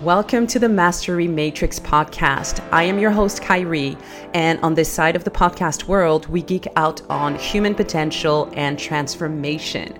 Welcome 0.00 0.48
to 0.48 0.58
the 0.58 0.68
Mastery 0.68 1.28
Matrix 1.28 1.78
podcast. 1.78 2.62
I 2.72 2.82
am 2.82 2.98
your 2.98 3.12
host, 3.12 3.40
Kyrie, 3.40 3.96
and 4.34 4.58
on 4.60 4.74
this 4.74 4.92
side 4.92 5.14
of 5.14 5.22
the 5.22 5.30
podcast 5.30 5.84
world, 5.84 6.26
we 6.26 6.42
geek 6.42 6.66
out 6.74 7.00
on 7.08 7.36
human 7.36 7.76
potential 7.76 8.52
and 8.54 8.76
transformation. 8.76 9.96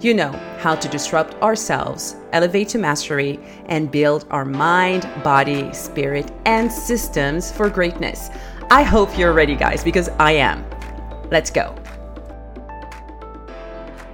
You 0.00 0.12
know 0.12 0.32
how 0.58 0.74
to 0.74 0.88
disrupt 0.88 1.34
ourselves, 1.42 2.14
elevate 2.32 2.68
to 2.68 2.78
mastery, 2.78 3.40
and 3.66 3.90
build 3.90 4.26
our 4.30 4.44
mind, 4.44 5.08
body, 5.24 5.72
spirit, 5.72 6.30
and 6.44 6.70
systems 6.70 7.50
for 7.50 7.70
greatness. 7.70 8.28
I 8.70 8.82
hope 8.82 9.16
you're 9.16 9.32
ready, 9.32 9.56
guys, 9.56 9.82
because 9.82 10.10
I 10.20 10.32
am. 10.32 10.62
Let's 11.30 11.50
go. 11.50 11.74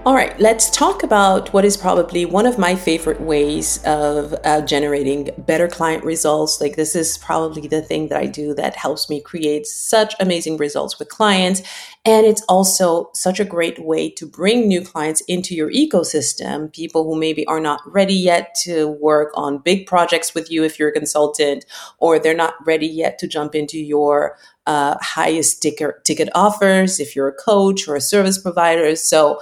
All 0.07 0.15
right, 0.15 0.39
let's 0.39 0.69
talk 0.69 1.03
about 1.03 1.51
what 1.55 1.65
is 1.65 1.79
probably 1.79 2.27
one 2.27 2.45
of 2.45 2.59
my 2.59 2.77
favorite 2.77 3.23
ways 3.23 3.83
of 3.87 4.35
uh, 4.45 4.61
generating 4.61 5.31
better 5.39 5.67
client 5.67 6.05
results. 6.05 6.61
Like, 6.61 6.77
this 6.77 6.95
is 6.95 7.17
probably 7.17 7.67
the 7.69 7.81
thing 7.81 8.09
that 8.09 8.19
I 8.19 8.27
do 8.27 8.53
that 8.53 8.77
helps 8.77 9.09
me 9.09 9.23
create 9.23 9.67
such 9.67 10.15
amazing 10.21 10.59
results 10.59 10.99
with 10.99 11.09
clients. 11.09 11.63
And 12.05 12.27
it's 12.27 12.43
also 12.51 13.09
such 13.15 13.41
a 13.41 13.47
great 13.47 13.83
way 13.83 14.11
to 14.11 14.27
bring 14.27 14.69
new 14.69 14.83
clients 14.83 15.23
into 15.23 15.55
your 15.55 15.73
ecosystem, 15.73 16.71
people 16.71 17.05
who 17.05 17.19
maybe 17.19 17.47
are 17.47 17.61
not 17.61 17.81
ready 17.87 18.13
yet 18.13 18.55
to 18.65 18.89
work 19.01 19.31
on 19.33 19.57
big 19.57 19.87
projects 19.87 20.35
with 20.35 20.51
you 20.51 20.65
if 20.65 20.79
you're 20.79 20.91
a 20.91 20.93
consultant, 20.93 21.65
or 21.97 22.19
they're 22.19 22.35
not 22.35 22.57
ready 22.67 22.87
yet 22.87 23.19
to 23.21 23.27
jump 23.27 23.55
into 23.55 23.79
your 23.79 24.37
uh, 24.67 24.97
highest 25.01 25.63
ticket, 25.63 26.05
ticket 26.05 26.29
offers 26.35 27.01
if 27.01 27.17
you're 27.17 27.29
a 27.29 27.33
coach 27.33 27.89
or 27.89 27.97
a 27.97 28.03
service 28.03 28.37
provider. 28.37 28.95
So, 28.97 29.41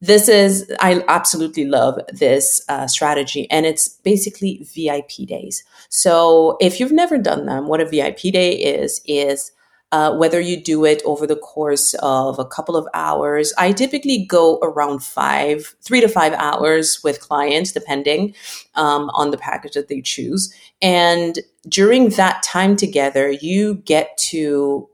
this 0.00 0.28
is 0.28 0.70
i 0.80 1.02
absolutely 1.08 1.64
love 1.64 1.98
this 2.12 2.62
uh, 2.68 2.86
strategy 2.86 3.50
and 3.50 3.66
it's 3.66 3.88
basically 3.88 4.66
vip 4.74 5.08
days. 5.26 5.64
So 5.88 6.56
if 6.60 6.78
you've 6.80 6.92
never 6.92 7.18
done 7.18 7.46
them 7.46 7.68
what 7.68 7.80
a 7.80 7.86
vip 7.86 8.18
day 8.18 8.52
is 8.52 9.00
is 9.06 9.52
uh, 9.92 10.14
whether 10.16 10.40
you 10.40 10.60
do 10.60 10.84
it 10.84 11.00
over 11.04 11.26
the 11.26 11.36
course 11.36 11.94
of 12.02 12.38
a 12.38 12.44
couple 12.44 12.76
of 12.76 12.88
hours. 12.92 13.52
I 13.56 13.72
typically 13.72 14.26
go 14.26 14.58
around 14.58 15.02
five 15.02 15.74
three 15.80 16.00
to 16.00 16.08
five 16.08 16.32
hours 16.34 17.00
with 17.04 17.20
clients 17.20 17.72
depending 17.72 18.34
um, 18.74 19.10
on 19.14 19.30
the 19.30 19.38
package 19.38 19.74
that 19.74 19.88
they 19.88 20.00
choose. 20.00 20.52
And 20.82 21.38
during 21.68 22.10
that 22.10 22.42
time 22.42 22.76
together 22.76 23.30
you 23.30 23.76
get 23.76 24.16
to 24.30 24.88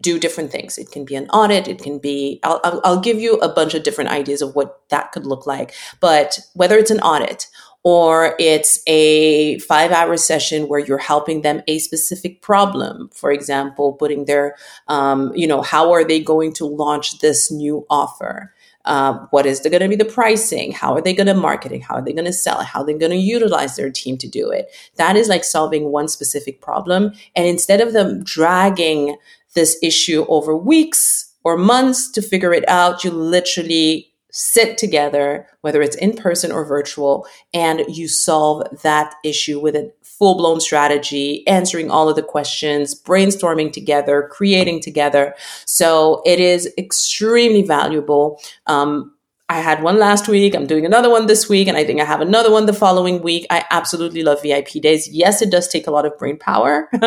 do 0.00 0.18
different 0.18 0.52
things. 0.52 0.78
It 0.78 0.90
can 0.90 1.04
be 1.04 1.16
an 1.16 1.28
audit. 1.30 1.66
It 1.66 1.82
can 1.82 1.98
be, 1.98 2.40
I'll, 2.44 2.60
I'll, 2.62 2.80
I'll, 2.84 3.00
give 3.00 3.20
you 3.20 3.34
a 3.38 3.48
bunch 3.48 3.74
of 3.74 3.82
different 3.82 4.10
ideas 4.10 4.42
of 4.42 4.54
what 4.54 4.80
that 4.90 5.10
could 5.12 5.26
look 5.26 5.46
like. 5.46 5.74
But 6.00 6.38
whether 6.54 6.76
it's 6.76 6.90
an 6.90 7.00
audit 7.00 7.48
or 7.82 8.36
it's 8.38 8.80
a 8.86 9.58
five 9.60 9.90
hour 9.90 10.16
session 10.16 10.68
where 10.68 10.80
you're 10.80 10.98
helping 10.98 11.42
them 11.42 11.62
a 11.66 11.78
specific 11.78 12.42
problem, 12.42 13.10
for 13.12 13.32
example, 13.32 13.94
putting 13.94 14.26
their, 14.26 14.56
um, 14.86 15.32
you 15.34 15.46
know, 15.46 15.62
how 15.62 15.92
are 15.92 16.04
they 16.04 16.20
going 16.20 16.52
to 16.54 16.66
launch 16.66 17.18
this 17.18 17.50
new 17.50 17.86
offer? 17.90 18.52
Uh, 18.84 19.26
what 19.30 19.44
is 19.44 19.60
going 19.60 19.80
to 19.80 19.88
be 19.88 19.96
the 19.96 20.04
pricing? 20.04 20.72
How 20.72 20.94
are 20.94 21.02
they 21.02 21.12
going 21.12 21.26
to 21.26 21.34
market 21.34 21.72
it? 21.72 21.82
How 21.82 21.96
are 21.96 22.02
they 22.02 22.14
going 22.14 22.24
to 22.24 22.32
sell 22.32 22.60
it? 22.60 22.66
How 22.66 22.80
are 22.80 22.86
they 22.86 22.94
going 22.94 23.10
to 23.10 23.18
utilize 23.18 23.76
their 23.76 23.90
team 23.90 24.16
to 24.18 24.28
do 24.28 24.50
it? 24.50 24.70
That 24.96 25.14
is 25.14 25.28
like 25.28 25.44
solving 25.44 25.92
one 25.92 26.08
specific 26.08 26.62
problem. 26.62 27.12
And 27.36 27.46
instead 27.46 27.82
of 27.82 27.92
them 27.92 28.24
dragging 28.24 29.16
this 29.54 29.78
issue 29.82 30.24
over 30.28 30.56
weeks 30.56 31.34
or 31.44 31.56
months 31.56 32.10
to 32.12 32.22
figure 32.22 32.52
it 32.52 32.68
out. 32.68 33.04
You 33.04 33.10
literally 33.10 34.12
sit 34.30 34.76
together, 34.76 35.46
whether 35.62 35.80
it's 35.80 35.96
in 35.96 36.14
person 36.14 36.52
or 36.52 36.64
virtual, 36.64 37.26
and 37.54 37.82
you 37.88 38.08
solve 38.08 38.62
that 38.82 39.14
issue 39.24 39.58
with 39.58 39.74
a 39.74 39.90
full 40.02 40.36
blown 40.36 40.60
strategy, 40.60 41.46
answering 41.46 41.90
all 41.90 42.08
of 42.08 42.16
the 42.16 42.22
questions, 42.22 43.00
brainstorming 43.00 43.72
together, 43.72 44.28
creating 44.30 44.80
together. 44.80 45.34
So 45.64 46.22
it 46.26 46.40
is 46.40 46.72
extremely 46.76 47.62
valuable. 47.62 48.40
Um, 48.66 49.14
I 49.50 49.60
had 49.60 49.82
one 49.82 49.98
last 49.98 50.28
week. 50.28 50.54
I'm 50.54 50.66
doing 50.66 50.84
another 50.84 51.08
one 51.08 51.26
this 51.26 51.48
week, 51.48 51.68
and 51.68 51.76
I 51.76 51.82
think 51.82 52.02
I 52.02 52.04
have 52.04 52.20
another 52.20 52.50
one 52.52 52.66
the 52.66 52.74
following 52.74 53.22
week. 53.22 53.46
I 53.48 53.64
absolutely 53.70 54.22
love 54.22 54.42
VIP 54.42 54.72
days. 54.82 55.08
Yes, 55.08 55.40
it 55.40 55.50
does 55.50 55.68
take 55.68 55.86
a 55.86 55.90
lot 55.90 56.04
of 56.04 56.18
brain 56.18 56.38
power. 56.38 56.90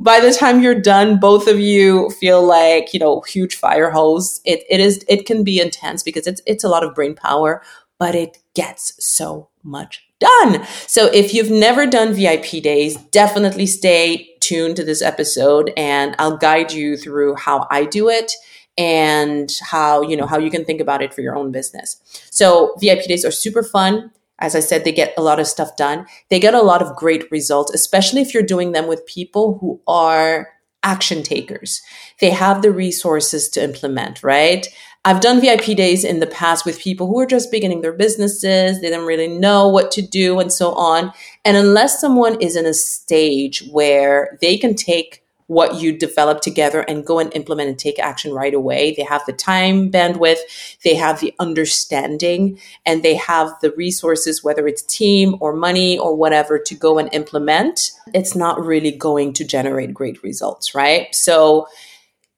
By 0.00 0.18
the 0.18 0.36
time 0.36 0.60
you're 0.60 0.80
done, 0.80 1.20
both 1.20 1.46
of 1.46 1.60
you 1.60 2.10
feel 2.10 2.44
like, 2.44 2.92
you 2.92 2.98
know, 2.98 3.20
huge 3.20 3.54
fire 3.54 3.90
hose. 3.90 4.40
It, 4.44 4.64
it 4.68 4.80
is, 4.80 5.04
it 5.08 5.26
can 5.26 5.44
be 5.44 5.60
intense 5.60 6.02
because 6.02 6.26
it's, 6.26 6.42
it's 6.44 6.64
a 6.64 6.68
lot 6.68 6.82
of 6.82 6.92
brain 6.92 7.14
power, 7.14 7.62
but 8.00 8.16
it 8.16 8.38
gets 8.54 8.92
so 8.98 9.48
much 9.62 10.04
done. 10.18 10.66
So 10.88 11.06
if 11.06 11.32
you've 11.32 11.50
never 11.50 11.86
done 11.86 12.14
VIP 12.14 12.62
days, 12.64 12.96
definitely 12.96 13.66
stay 13.66 14.34
tuned 14.40 14.74
to 14.76 14.84
this 14.84 15.02
episode 15.02 15.72
and 15.76 16.16
I'll 16.18 16.36
guide 16.36 16.72
you 16.72 16.96
through 16.96 17.36
how 17.36 17.68
I 17.70 17.84
do 17.84 18.08
it 18.08 18.32
and 18.80 19.52
how 19.60 20.00
you 20.00 20.16
know 20.16 20.26
how 20.26 20.38
you 20.38 20.50
can 20.50 20.64
think 20.64 20.80
about 20.80 21.02
it 21.02 21.12
for 21.12 21.20
your 21.20 21.36
own 21.36 21.52
business. 21.52 22.00
So 22.30 22.74
vip 22.80 23.04
days 23.04 23.26
are 23.26 23.30
super 23.30 23.62
fun. 23.62 24.10
As 24.38 24.56
i 24.56 24.60
said 24.60 24.84
they 24.84 24.92
get 24.92 25.12
a 25.18 25.22
lot 25.22 25.38
of 25.38 25.46
stuff 25.46 25.76
done. 25.76 26.06
They 26.30 26.40
get 26.40 26.54
a 26.54 26.62
lot 26.62 26.80
of 26.80 26.96
great 26.96 27.30
results 27.30 27.74
especially 27.74 28.22
if 28.22 28.32
you're 28.32 28.54
doing 28.54 28.72
them 28.72 28.88
with 28.88 29.04
people 29.04 29.58
who 29.60 29.80
are 29.86 30.48
action 30.82 31.22
takers. 31.22 31.82
They 32.20 32.30
have 32.30 32.62
the 32.62 32.72
resources 32.72 33.50
to 33.50 33.62
implement 33.62 34.22
right? 34.22 34.66
I've 35.04 35.20
done 35.20 35.40
VIP 35.42 35.76
days 35.76 36.04
in 36.04 36.20
the 36.20 36.26
past 36.26 36.64
with 36.64 36.80
people 36.80 37.06
who 37.06 37.18
are 37.20 37.26
just 37.26 37.50
beginning 37.50 37.82
their 37.82 37.92
businesses. 37.92 38.80
They 38.80 38.90
don't 38.90 39.06
really 39.06 39.28
know 39.28 39.68
what 39.68 39.90
to 39.92 40.02
do 40.02 40.40
and 40.40 40.52
so 40.52 40.72
on. 40.72 41.12
And 41.44 41.56
unless 41.56 42.00
someone 42.00 42.40
is 42.40 42.56
in 42.56 42.66
a 42.66 42.74
stage 42.74 43.66
where 43.70 44.38
they 44.40 44.56
can 44.56 44.74
take 44.74 45.19
what 45.50 45.80
you 45.80 45.90
develop 45.92 46.40
together 46.40 46.82
and 46.82 47.04
go 47.04 47.18
and 47.18 47.34
implement 47.34 47.68
and 47.68 47.76
take 47.76 47.98
action 47.98 48.32
right 48.32 48.54
away. 48.54 48.94
They 48.94 49.02
have 49.02 49.22
the 49.26 49.32
time 49.32 49.90
bandwidth, 49.90 50.38
they 50.84 50.94
have 50.94 51.18
the 51.18 51.34
understanding, 51.40 52.60
and 52.86 53.02
they 53.02 53.16
have 53.16 53.50
the 53.60 53.72
resources, 53.72 54.44
whether 54.44 54.68
it's 54.68 54.82
team 54.82 55.34
or 55.40 55.52
money 55.52 55.98
or 55.98 56.14
whatever, 56.14 56.56
to 56.56 56.74
go 56.76 57.00
and 57.00 57.12
implement. 57.12 57.90
It's 58.14 58.36
not 58.36 58.64
really 58.64 58.92
going 58.92 59.32
to 59.32 59.44
generate 59.44 59.92
great 59.92 60.22
results, 60.22 60.72
right? 60.72 61.12
So, 61.12 61.66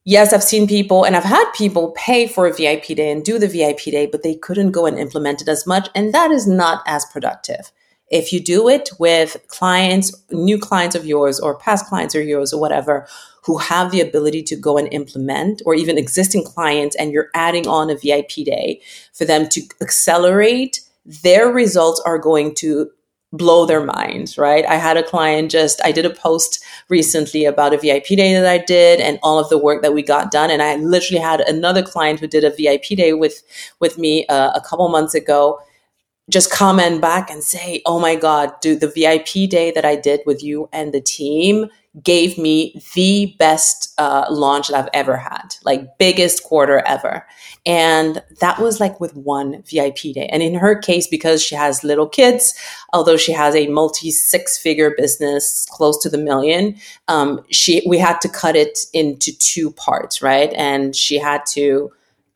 yes, 0.07 0.33
I've 0.33 0.43
seen 0.43 0.67
people 0.67 1.05
and 1.05 1.15
I've 1.15 1.23
had 1.23 1.53
people 1.53 1.91
pay 1.95 2.27
for 2.27 2.47
a 2.47 2.55
VIP 2.55 2.97
day 2.97 3.11
and 3.11 3.23
do 3.23 3.39
the 3.39 3.47
VIP 3.47 3.93
day, 3.93 4.07
but 4.07 4.23
they 4.23 4.37
couldn't 4.37 4.71
go 4.71 4.87
and 4.87 4.99
implement 4.99 5.43
it 5.43 5.49
as 5.49 5.67
much. 5.67 5.91
And 5.95 6.15
that 6.15 6.31
is 6.31 6.47
not 6.47 6.83
as 6.87 7.05
productive. 7.05 7.73
If 8.13 8.33
you 8.33 8.41
do 8.41 8.69
it 8.69 8.91
with 8.99 9.39
clients, 9.49 10.15
new 10.31 10.59
clients 10.59 10.95
of 10.95 11.07
yours 11.07 11.41
or 11.41 11.59
past 11.59 11.87
clients 11.87 12.15
of 12.15 12.25
yours 12.25 12.53
or 12.53 12.61
whatever, 12.61 13.09
who 13.45 13.59
have 13.59 13.91
the 13.91 14.03
ability 14.03 14.43
to 14.45 14.57
go 14.57 14.77
and 14.79 14.93
implement, 14.93 15.63
or 15.67 15.75
even 15.75 15.99
existing 15.99 16.45
clients, 16.45 16.95
and 16.97 17.11
you're 17.11 17.31
adding 17.35 17.67
on 17.67 17.91
a 17.91 17.97
VIP 17.97 18.45
day 18.45 18.81
for 19.13 19.25
them 19.25 19.49
to 19.49 19.63
accelerate, 19.81 20.81
their 21.05 21.49
results 21.49 22.01
are 22.07 22.19
going 22.19 22.55
to 22.57 22.91
blow 23.33 23.65
their 23.65 23.83
minds, 23.83 24.37
right? 24.37 24.67
I 24.67 24.75
had 24.75 24.99
a 24.99 25.03
client 25.03 25.51
just, 25.51 25.81
I 25.83 25.91
did 25.91 26.05
a 26.05 26.11
post 26.11 26.63
recently 26.91 27.47
about 27.47 27.73
a 27.73 27.79
VIP 27.79 28.09
day 28.09 28.35
that 28.35 28.47
I 28.47 28.59
did 28.59 29.01
and 29.01 29.19
all 29.23 29.39
of 29.39 29.49
the 29.49 29.57
work 29.57 29.81
that 29.83 29.95
we 29.95 30.03
got 30.03 30.31
done. 30.31 30.51
And 30.51 30.63
I 30.63 30.77
literally 30.77 31.23
had 31.23 31.41
another 31.41 31.83
client 31.83 32.21
who 32.21 32.27
did 32.27 32.45
a 32.45 32.51
VIP 32.51 32.97
day 32.97 33.15
with, 33.15 33.43
with 33.81 33.97
me 33.97 34.27
uh, 34.27 34.53
a 34.55 34.61
couple 34.61 34.87
months 34.91 35.15
ago 35.15 35.59
just 36.33 36.51
comment 36.51 37.01
back 37.01 37.31
and 37.31 37.45
say, 37.45 37.83
oh 37.85 38.01
my 38.01 38.17
God, 38.17 38.53
dude, 38.61 38.81
the 38.81 38.89
VIP 38.89 39.49
day 39.51 39.71
that 39.73 39.85
I 39.85 39.97
did 39.97 40.21
with 40.25 40.43
you 40.43 40.69
and 40.73 40.93
the 40.93 41.01
team 41.01 41.67
gave 42.03 42.39
me 42.39 42.81
the 42.95 43.37
best 43.39 43.93
uh, 43.99 44.25
launch 44.31 44.69
that 44.69 44.79
I've 44.79 44.89
ever 44.95 45.15
had, 45.15 45.57
like 45.63 45.99
biggest 45.99 46.43
quarter 46.43 46.83
ever. 46.87 47.27
And 47.67 48.23
that 48.41 48.59
was 48.59 48.81
like 48.81 48.99
with 48.99 49.15
one 49.15 49.63
VIP 49.65 50.15
day. 50.15 50.27
And 50.33 50.43
in 50.43 50.55
her 50.55 50.75
case, 50.75 51.07
because 51.07 51.43
she 51.43 51.55
has 51.55 51.85
little 51.85 52.09
kids, 52.09 52.55
although 52.95 53.19
she 53.19 53.33
has 53.33 53.55
a 53.55 53.69
multi 53.69 54.11
six 54.11 54.57
figure 54.57 54.95
business 54.97 55.67
close 55.71 56.03
to 56.03 56.09
the 56.09 56.17
million, 56.17 56.77
um, 57.09 57.45
she, 57.51 57.83
we 57.87 57.99
had 57.99 58.23
to 58.23 58.29
cut 58.29 58.57
it 58.57 58.79
into 58.95 59.37
two 59.39 59.71
parts, 59.73 60.23
right? 60.23 60.53
And 60.55 60.97
she 60.97 61.19
had 61.19 61.45
to, 61.51 61.93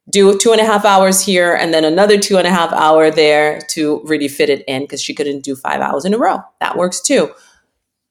do 0.08 0.38
two 0.38 0.52
and 0.52 0.60
a 0.60 0.64
half 0.64 0.84
hours 0.84 1.20
here 1.20 1.54
and 1.54 1.74
then 1.74 1.84
another 1.84 2.18
two 2.18 2.38
and 2.38 2.46
a 2.46 2.50
half 2.50 2.72
hour 2.72 3.10
there 3.10 3.60
to 3.70 4.00
really 4.04 4.28
fit 4.28 4.48
it 4.48 4.64
in 4.68 4.82
because 4.82 5.02
she 5.02 5.14
couldn't 5.14 5.42
do 5.42 5.56
five 5.56 5.80
hours 5.80 6.04
in 6.04 6.14
a 6.14 6.18
row. 6.18 6.38
That 6.60 6.76
works 6.76 7.00
too. 7.00 7.32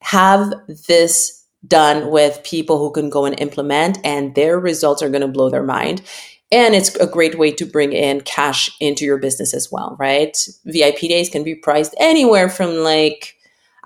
Have 0.02 0.52
this 0.86 1.44
done 1.66 2.10
with 2.10 2.42
people 2.44 2.78
who 2.78 2.90
can 2.90 3.10
go 3.10 3.24
and 3.24 3.38
implement 3.40 3.98
and 4.04 4.34
their 4.34 4.58
results 4.58 5.02
are 5.02 5.08
going 5.08 5.22
to 5.22 5.28
blow 5.28 5.50
their 5.50 5.62
mind. 5.62 6.02
And 6.52 6.74
it's 6.74 6.94
a 6.96 7.06
great 7.06 7.38
way 7.38 7.50
to 7.52 7.64
bring 7.64 7.92
in 7.92 8.20
cash 8.20 8.70
into 8.78 9.04
your 9.04 9.18
business 9.18 9.52
as 9.52 9.72
well, 9.72 9.96
right? 9.98 10.36
VIP 10.64 11.00
days 11.00 11.28
can 11.28 11.42
be 11.42 11.56
priced 11.56 11.94
anywhere 11.98 12.48
from 12.48 12.76
like 12.76 13.35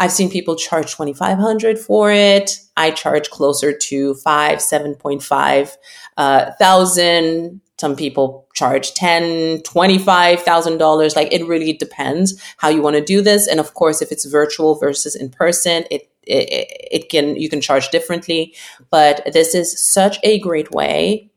I've 0.00 0.10
seen 0.10 0.30
people 0.30 0.56
charge 0.56 0.92
2500 0.92 1.78
for 1.78 2.10
it. 2.10 2.58
I 2.76 2.90
charge 2.90 3.28
closer 3.28 3.76
to 3.76 4.14
five, 4.14 4.58
7.5 4.58 5.76
uh, 6.16 6.52
thousand. 6.58 7.60
Some 7.78 7.96
people 7.96 8.46
charge 8.54 8.92
ten, 8.92 9.62
twenty-five 9.62 10.42
thousand 10.42 10.78
dollars. 10.78 11.16
Like 11.16 11.32
it 11.32 11.46
really 11.46 11.72
depends 11.72 12.38
how 12.58 12.68
you 12.68 12.82
want 12.82 12.96
to 12.96 13.02
do 13.02 13.22
this. 13.22 13.46
And 13.46 13.58
of 13.58 13.72
course, 13.72 14.02
if 14.02 14.12
it's 14.12 14.26
virtual 14.26 14.74
versus 14.74 15.14
in 15.14 15.30
person, 15.30 15.84
it 15.90 16.10
it, 16.24 16.68
it 16.90 17.08
can 17.08 17.36
you 17.36 17.48
can 17.48 17.62
charge 17.62 17.88
differently. 17.88 18.54
But 18.90 19.30
this 19.32 19.54
is 19.54 19.82
such 19.82 20.18
a 20.22 20.38
great 20.40 20.70
way 20.72 21.29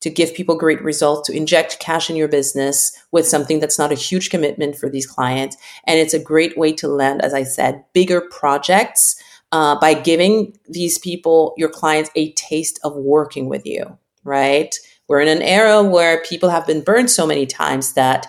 to 0.00 0.10
give 0.10 0.34
people 0.34 0.56
great 0.56 0.82
results, 0.82 1.26
to 1.28 1.36
inject 1.36 1.78
cash 1.80 2.10
in 2.10 2.16
your 2.16 2.28
business 2.28 2.96
with 3.12 3.26
something 3.26 3.60
that's 3.60 3.78
not 3.78 3.92
a 3.92 3.96
huge 3.96 4.30
commitment 4.30 4.76
for 4.76 4.88
these 4.88 5.06
clients. 5.06 5.56
And 5.86 5.98
it's 5.98 6.14
a 6.14 6.18
great 6.18 6.56
way 6.56 6.72
to 6.74 6.88
land, 6.88 7.22
as 7.22 7.32
I 7.34 7.44
said, 7.44 7.84
bigger 7.92 8.20
projects 8.20 9.20
uh, 9.52 9.78
by 9.80 9.94
giving 9.94 10.56
these 10.68 10.98
people, 10.98 11.54
your 11.56 11.68
clients, 11.68 12.10
a 12.14 12.32
taste 12.32 12.78
of 12.84 12.94
working 12.94 13.48
with 13.48 13.64
you, 13.64 13.96
right? 14.24 14.74
We're 15.08 15.20
in 15.20 15.28
an 15.28 15.42
era 15.42 15.82
where 15.82 16.22
people 16.24 16.50
have 16.50 16.66
been 16.66 16.82
burned 16.82 17.10
so 17.10 17.26
many 17.26 17.46
times 17.46 17.94
that 17.94 18.26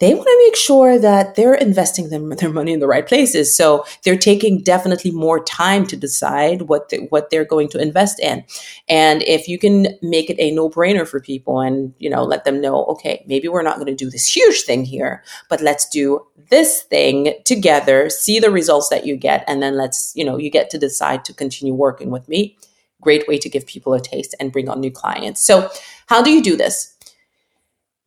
they 0.00 0.14
want 0.14 0.26
to 0.26 0.44
make 0.46 0.56
sure 0.56 0.98
that 0.98 1.34
they're 1.34 1.54
investing 1.54 2.10
them, 2.10 2.28
their 2.30 2.52
money 2.52 2.72
in 2.72 2.80
the 2.80 2.86
right 2.86 3.06
places. 3.06 3.56
So 3.56 3.84
they're 4.04 4.16
taking 4.16 4.62
definitely 4.62 5.10
more 5.10 5.42
time 5.42 5.86
to 5.86 5.96
decide 5.96 6.62
what 6.62 6.92
what 7.10 7.30
they're 7.30 7.44
going 7.44 7.68
to 7.70 7.80
invest 7.80 8.20
in. 8.20 8.44
And 8.88 9.22
if 9.22 9.48
you 9.48 9.58
can 9.58 9.88
make 10.00 10.30
it 10.30 10.36
a 10.38 10.52
no 10.52 10.70
brainer 10.70 11.06
for 11.06 11.20
people 11.20 11.60
and 11.60 11.94
you 11.98 12.08
know 12.08 12.22
let 12.22 12.44
them 12.44 12.60
know, 12.60 12.84
okay, 12.86 13.24
maybe 13.26 13.48
we're 13.48 13.62
not 13.62 13.76
going 13.76 13.86
to 13.86 14.04
do 14.04 14.10
this 14.10 14.28
huge 14.28 14.62
thing 14.62 14.84
here, 14.84 15.24
but 15.48 15.60
let's 15.60 15.88
do 15.88 16.24
this 16.50 16.82
thing 16.82 17.34
together. 17.44 18.08
See 18.08 18.38
the 18.38 18.50
results 18.50 18.88
that 18.90 19.04
you 19.04 19.16
get, 19.16 19.44
and 19.48 19.62
then 19.62 19.76
let's 19.76 20.12
you 20.14 20.24
know 20.24 20.36
you 20.38 20.50
get 20.50 20.70
to 20.70 20.78
decide 20.78 21.24
to 21.24 21.34
continue 21.34 21.74
working 21.74 22.10
with 22.10 22.28
me. 22.28 22.56
Great 23.00 23.28
way 23.28 23.38
to 23.38 23.48
give 23.48 23.66
people 23.66 23.94
a 23.94 24.00
taste 24.00 24.34
and 24.40 24.52
bring 24.52 24.68
on 24.68 24.80
new 24.80 24.90
clients. 24.90 25.44
So 25.44 25.70
how 26.06 26.22
do 26.22 26.30
you 26.30 26.42
do 26.42 26.56
this? 26.56 26.94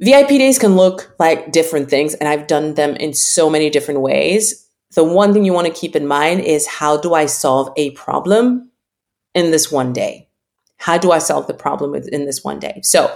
VIP 0.02 0.30
days 0.30 0.58
can 0.58 0.76
look 0.76 1.14
like 1.20 1.52
different 1.52 1.90
things, 1.90 2.16
and 2.16 2.28
I've 2.28 2.48
done 2.48 2.74
them 2.74 2.96
in 2.96 3.14
so 3.14 3.50
many 3.50 3.70
different 3.70 4.02
ways. 4.02 4.68
The 4.96 5.04
one 5.04 5.32
thing 5.32 5.46
you 5.46 5.54
want 5.54 5.68
to 5.68 5.74
keep 5.74 5.96
in 5.96 6.08
mind 6.08 6.42
is 6.42 6.66
how 6.66 6.98
do 6.98 7.14
I 7.14 7.28
solve 7.28 7.72
a 7.78 7.92
problem 7.92 8.72
in 9.36 9.52
this 9.52 9.72
one 9.72 9.94
day? 9.94 10.28
How 10.78 10.98
do 10.98 11.12
I 11.12 11.20
solve 11.20 11.46
the 11.46 11.54
problem 11.54 11.94
in 11.94 12.26
this 12.26 12.44
one 12.44 12.60
day? 12.60 12.82
So, 12.84 13.16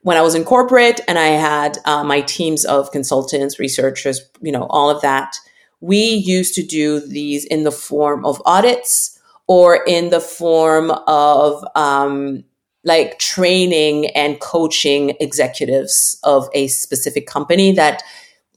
when 0.00 0.16
I 0.16 0.22
was 0.22 0.34
in 0.34 0.44
corporate 0.44 1.00
and 1.06 1.18
I 1.18 1.26
had 1.26 1.78
uh, 1.84 2.02
my 2.02 2.22
teams 2.22 2.64
of 2.64 2.90
consultants, 2.90 3.60
researchers, 3.60 4.20
you 4.40 4.50
know, 4.50 4.66
all 4.68 4.90
of 4.90 5.00
that, 5.02 5.36
we 5.80 5.98
used 5.98 6.54
to 6.54 6.62
do 6.64 6.98
these 6.98 7.44
in 7.44 7.62
the 7.62 7.70
form 7.70 8.24
of 8.24 8.42
audits 8.44 9.20
or 9.46 9.84
in 9.86 10.10
the 10.10 10.20
form 10.20 10.90
of 11.06 11.64
um, 11.76 12.42
like 12.84 13.18
training 13.18 14.06
and 14.10 14.40
coaching 14.40 15.14
executives 15.20 16.18
of 16.24 16.48
a 16.54 16.66
specific 16.68 17.26
company 17.26 17.72
that 17.72 18.02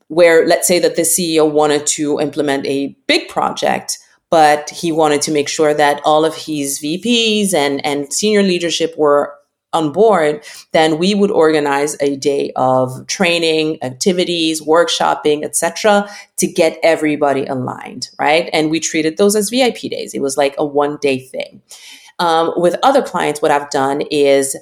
where 0.07 0.48
let's 0.48 0.68
say 0.68 0.80
that 0.80 0.95
the 0.95 1.01
CEO 1.01 1.50
wanted 1.50 1.86
to 1.88 2.19
implement 2.19 2.66
a 2.66 2.95
big 3.07 3.27
project 3.30 3.98
but 4.31 4.69
he 4.69 4.92
wanted 4.92 5.22
to 5.22 5.31
make 5.31 5.48
sure 5.48 5.74
that 5.74 6.01
all 6.04 6.25
of 6.25 6.36
his 6.36 6.80
VPs 6.80 7.54
and 7.54 7.86
and 7.86 8.12
senior 8.12 8.44
leadership 8.44 8.94
were 8.98 9.36
on 9.75 9.92
board, 9.92 10.44
then 10.71 10.98
we 10.98 11.13
would 11.13 11.30
organize 11.30 11.95
a 12.00 12.16
day 12.16 12.51
of 12.56 13.06
training, 13.07 13.78
activities, 13.83 14.62
workshopping, 14.62 15.44
etc., 15.44 16.10
to 16.38 16.48
get 16.48 16.80
everybody 16.81 17.45
aligned, 17.45 18.10
right? 18.18 18.50
And 18.54 18.71
we 18.71 18.80
treated 18.80 19.18
those 19.18 19.36
as 19.36 19.50
VIP 19.50 19.81
days. 19.92 20.13
It 20.13 20.21
was 20.21 20.38
like 20.38 20.56
a 20.57 20.66
one 20.66 20.98
day 21.01 21.19
thing. 21.19 21.62
Um, 22.20 22.54
with 22.56 22.76
other 22.84 23.02
clients, 23.02 23.42
what 23.42 23.52
I've 23.52 23.70
done 23.70 24.02
is 24.12 24.56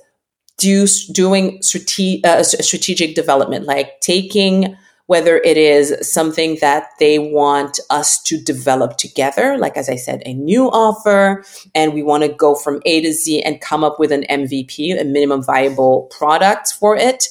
do 0.57 0.87
doing 1.11 1.61
strate- 1.61 2.25
uh, 2.25 2.43
strategic 2.43 3.15
development, 3.15 3.65
like 3.65 3.99
taking 4.01 4.75
whether 5.07 5.37
it 5.37 5.57
is 5.57 5.93
something 6.01 6.57
that 6.61 6.87
they 6.99 7.19
want 7.19 7.79
us 7.89 8.21
to 8.23 8.41
develop 8.41 8.97
together, 8.97 9.57
like 9.57 9.75
as 9.75 9.89
I 9.89 9.95
said, 9.95 10.23
a 10.25 10.33
new 10.33 10.69
offer, 10.71 11.43
and 11.75 11.93
we 11.93 12.01
want 12.01 12.23
to 12.23 12.29
go 12.29 12.55
from 12.55 12.81
A 12.85 13.01
to 13.01 13.11
Z 13.11 13.41
and 13.41 13.59
come 13.59 13.83
up 13.83 13.99
with 13.99 14.11
an 14.13 14.23
MVP, 14.29 14.99
a 14.99 15.03
minimum 15.03 15.43
viable 15.43 16.03
product 16.17 16.73
for 16.73 16.95
it 16.95 17.27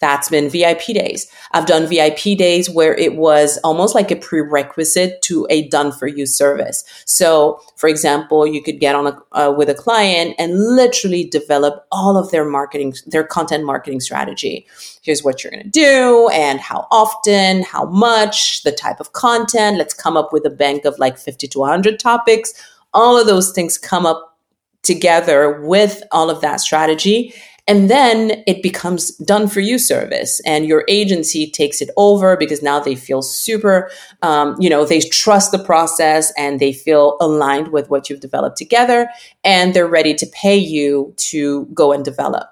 that's 0.00 0.28
been 0.28 0.50
VIP 0.50 0.86
days. 0.88 1.30
I've 1.52 1.66
done 1.66 1.86
VIP 1.86 2.36
days 2.36 2.68
where 2.68 2.94
it 2.94 3.16
was 3.16 3.58
almost 3.64 3.94
like 3.94 4.10
a 4.10 4.16
prerequisite 4.16 5.22
to 5.22 5.46
a 5.48 5.68
done 5.68 5.92
for 5.92 6.06
you 6.06 6.26
service. 6.26 6.84
So, 7.06 7.60
for 7.76 7.88
example, 7.88 8.46
you 8.46 8.62
could 8.62 8.78
get 8.78 8.94
on 8.94 9.06
a, 9.06 9.18
uh, 9.32 9.54
with 9.56 9.70
a 9.70 9.74
client 9.74 10.34
and 10.38 10.58
literally 10.76 11.24
develop 11.24 11.86
all 11.90 12.16
of 12.16 12.30
their 12.30 12.44
marketing, 12.44 12.94
their 13.06 13.24
content 13.24 13.64
marketing 13.64 14.00
strategy. 14.00 14.66
Here's 15.02 15.24
what 15.24 15.42
you're 15.42 15.50
going 15.50 15.64
to 15.64 15.70
do 15.70 16.28
and 16.32 16.60
how 16.60 16.86
often, 16.90 17.62
how 17.62 17.86
much, 17.86 18.62
the 18.64 18.72
type 18.72 19.00
of 19.00 19.12
content. 19.12 19.78
Let's 19.78 19.94
come 19.94 20.16
up 20.16 20.32
with 20.32 20.44
a 20.44 20.50
bank 20.50 20.84
of 20.84 20.98
like 20.98 21.16
50 21.16 21.48
to 21.48 21.58
100 21.60 21.98
topics. 21.98 22.52
All 22.92 23.18
of 23.18 23.26
those 23.26 23.52
things 23.52 23.78
come 23.78 24.04
up 24.04 24.36
together 24.82 25.60
with 25.62 26.02
all 26.12 26.30
of 26.30 26.40
that 26.40 26.60
strategy 26.60 27.34
and 27.68 27.90
then 27.90 28.44
it 28.46 28.62
becomes 28.62 29.16
done 29.16 29.48
for 29.48 29.60
you 29.60 29.78
service 29.78 30.40
and 30.46 30.66
your 30.66 30.84
agency 30.88 31.50
takes 31.50 31.82
it 31.82 31.90
over 31.96 32.36
because 32.36 32.62
now 32.62 32.78
they 32.78 32.94
feel 32.94 33.22
super, 33.22 33.90
um, 34.22 34.54
you 34.60 34.70
know, 34.70 34.84
they 34.84 35.00
trust 35.00 35.50
the 35.50 35.58
process 35.58 36.32
and 36.38 36.60
they 36.60 36.72
feel 36.72 37.16
aligned 37.20 37.68
with 37.68 37.90
what 37.90 38.08
you've 38.08 38.20
developed 38.20 38.56
together 38.56 39.08
and 39.42 39.74
they're 39.74 39.88
ready 39.88 40.14
to 40.14 40.26
pay 40.26 40.56
you 40.56 41.12
to 41.16 41.66
go 41.74 41.92
and 41.92 42.04
develop. 42.04 42.48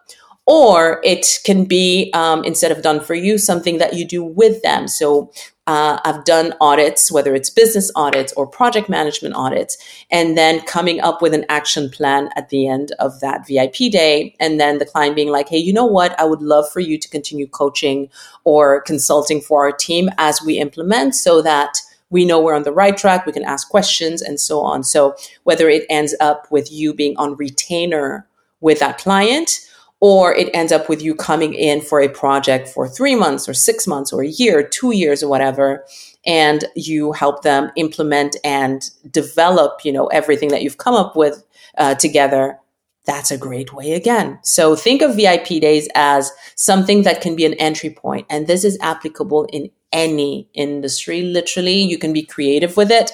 Or 0.46 1.00
it 1.04 1.38
can 1.44 1.64
be 1.64 2.10
um, 2.12 2.44
instead 2.44 2.72
of 2.72 2.82
done 2.82 3.00
for 3.00 3.14
you 3.14 3.38
something 3.38 3.78
that 3.78 3.94
you 3.94 4.06
do 4.06 4.22
with 4.22 4.62
them. 4.62 4.88
So 4.88 5.32
uh, 5.66 5.98
I've 6.04 6.24
done 6.24 6.52
audits, 6.60 7.10
whether 7.10 7.34
it's 7.34 7.48
business 7.48 7.90
audits 7.96 8.32
or 8.34 8.46
project 8.46 8.88
management 8.88 9.34
audits, 9.34 9.78
and 10.10 10.36
then 10.36 10.60
coming 10.60 11.00
up 11.00 11.22
with 11.22 11.32
an 11.32 11.46
action 11.48 11.88
plan 11.88 12.28
at 12.36 12.50
the 12.50 12.68
end 12.68 12.92
of 12.98 13.20
that 13.20 13.46
VIP 13.46 13.90
day. 13.90 14.36
And 14.38 14.60
then 14.60 14.78
the 14.78 14.84
client 14.84 15.16
being 15.16 15.30
like, 15.30 15.48
hey, 15.48 15.58
you 15.58 15.72
know 15.72 15.86
what? 15.86 16.18
I 16.20 16.24
would 16.24 16.42
love 16.42 16.68
for 16.70 16.80
you 16.80 16.98
to 16.98 17.08
continue 17.08 17.46
coaching 17.46 18.10
or 18.44 18.82
consulting 18.82 19.40
for 19.40 19.64
our 19.64 19.72
team 19.72 20.10
as 20.18 20.42
we 20.42 20.58
implement 20.58 21.14
so 21.14 21.40
that 21.40 21.78
we 22.10 22.26
know 22.26 22.40
we're 22.40 22.54
on 22.54 22.62
the 22.64 22.72
right 22.72 22.96
track, 22.96 23.24
we 23.24 23.32
can 23.32 23.42
ask 23.42 23.68
questions 23.68 24.20
and 24.20 24.38
so 24.38 24.60
on. 24.60 24.84
So 24.84 25.16
whether 25.44 25.68
it 25.68 25.86
ends 25.88 26.14
up 26.20 26.46
with 26.50 26.70
you 26.70 26.92
being 26.92 27.16
on 27.16 27.36
retainer 27.36 28.28
with 28.60 28.78
that 28.80 28.98
client 28.98 29.60
or 30.04 30.34
it 30.34 30.50
ends 30.52 30.70
up 30.70 30.86
with 30.90 31.00
you 31.00 31.14
coming 31.14 31.54
in 31.54 31.80
for 31.80 31.98
a 31.98 32.10
project 32.10 32.68
for 32.68 32.86
three 32.86 33.14
months 33.14 33.48
or 33.48 33.54
six 33.54 33.86
months 33.86 34.12
or 34.12 34.22
a 34.22 34.28
year, 34.28 34.62
two 34.62 34.94
years 34.94 35.22
or 35.22 35.30
whatever, 35.30 35.82
and 36.26 36.66
you 36.76 37.12
help 37.12 37.42
them 37.42 37.72
implement 37.76 38.36
and 38.44 38.90
develop, 39.10 39.82
you 39.82 39.90
know, 39.90 40.04
everything 40.08 40.50
that 40.50 40.60
you've 40.60 40.76
come 40.76 40.94
up 40.94 41.16
with 41.16 41.42
uh, 41.78 41.94
together. 41.94 42.58
That's 43.06 43.30
a 43.30 43.38
great 43.38 43.72
way 43.72 43.92
again. 43.92 44.40
So 44.42 44.76
think 44.76 45.00
of 45.00 45.16
VIP 45.16 45.46
days 45.62 45.88
as 45.94 46.30
something 46.54 47.04
that 47.04 47.22
can 47.22 47.34
be 47.34 47.46
an 47.46 47.54
entry 47.54 47.88
point, 47.88 48.26
and 48.28 48.46
this 48.46 48.62
is 48.62 48.76
applicable 48.82 49.46
in 49.54 49.70
any 49.90 50.50
industry. 50.52 51.22
Literally, 51.22 51.80
you 51.80 51.96
can 51.96 52.12
be 52.12 52.24
creative 52.24 52.76
with 52.76 52.90
it 52.90 53.10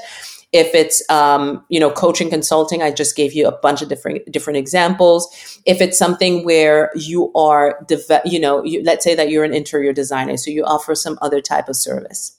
if 0.53 0.75
it's 0.75 1.09
um, 1.11 1.65
you 1.69 1.79
know 1.79 1.91
coaching 1.91 2.29
consulting 2.29 2.83
i 2.83 2.91
just 2.91 3.15
gave 3.17 3.33
you 3.33 3.47
a 3.47 3.57
bunch 3.59 3.83
of 3.83 3.89
different 3.89 4.31
different 4.31 4.57
examples. 4.57 5.61
If 5.67 5.81
it's 5.81 5.99
something 5.99 6.45
where 6.45 6.91
you 6.95 7.33
are 7.35 7.85
deve- 7.87 8.23
you 8.25 8.41
know 8.41 8.65
you, 8.65 8.83
let's 8.83 9.05
say 9.05 9.15
that 9.15 9.31
you're 9.31 9.45
an 9.45 9.55
interior 9.55 9.93
designer 9.93 10.37
so 10.37 10.51
you 10.51 10.65
offer 10.65 10.95
some 10.95 11.19
other 11.23 11.41
type 11.41 11.69
of 11.69 11.77
service. 11.77 12.37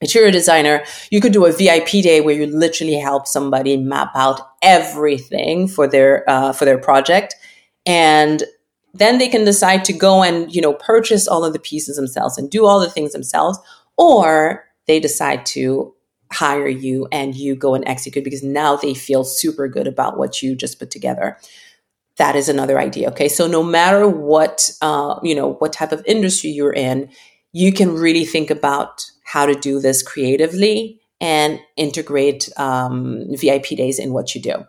Interior 0.00 0.30
designer 0.30 0.84
you 1.10 1.20
could 1.20 1.32
do 1.32 1.46
a 1.46 1.52
vip 1.52 1.86
day 1.86 2.20
where 2.20 2.34
you 2.34 2.46
literally 2.46 2.98
help 2.98 3.26
somebody 3.26 3.76
map 3.76 4.10
out 4.14 4.40
everything 4.62 5.68
for 5.68 5.86
their 5.86 6.28
uh, 6.28 6.52
for 6.52 6.64
their 6.64 6.78
project 6.78 7.34
and 7.86 8.44
then 8.94 9.18
they 9.18 9.28
can 9.28 9.44
decide 9.44 9.84
to 9.84 9.92
go 9.92 10.22
and 10.22 10.54
you 10.54 10.62
know 10.62 10.72
purchase 10.72 11.28
all 11.28 11.44
of 11.44 11.52
the 11.52 11.58
pieces 11.58 11.96
themselves 11.96 12.38
and 12.38 12.50
do 12.50 12.66
all 12.66 12.80
the 12.80 12.90
things 12.90 13.12
themselves 13.12 13.58
or 13.96 14.64
they 14.86 15.00
decide 15.00 15.46
to 15.46 15.93
hire 16.34 16.68
you 16.68 17.06
and 17.12 17.34
you 17.34 17.54
go 17.54 17.74
and 17.74 17.86
execute 17.86 18.24
because 18.24 18.42
now 18.42 18.76
they 18.76 18.94
feel 18.94 19.24
super 19.24 19.68
good 19.68 19.86
about 19.86 20.18
what 20.18 20.42
you 20.42 20.56
just 20.56 20.78
put 20.78 20.90
together. 20.90 21.38
That 22.16 22.36
is 22.36 22.48
another 22.48 22.78
idea 22.78 23.08
okay? 23.10 23.28
So 23.28 23.46
no 23.46 23.62
matter 23.62 24.08
what 24.08 24.70
uh, 24.82 25.18
you 25.22 25.34
know 25.34 25.54
what 25.54 25.72
type 25.72 25.92
of 25.92 26.02
industry 26.06 26.50
you're 26.50 26.72
in 26.72 27.10
you 27.54 27.72
can 27.72 27.94
really 27.94 28.24
think 28.24 28.50
about 28.50 29.04
how 29.24 29.46
to 29.46 29.54
do 29.54 29.80
this 29.80 30.02
creatively 30.02 31.00
and 31.20 31.60
integrate 31.76 32.50
um, 32.58 33.24
vip 33.30 33.64
days 33.68 33.98
in 33.98 34.12
what 34.12 34.34
you 34.34 34.42
do. 34.42 34.64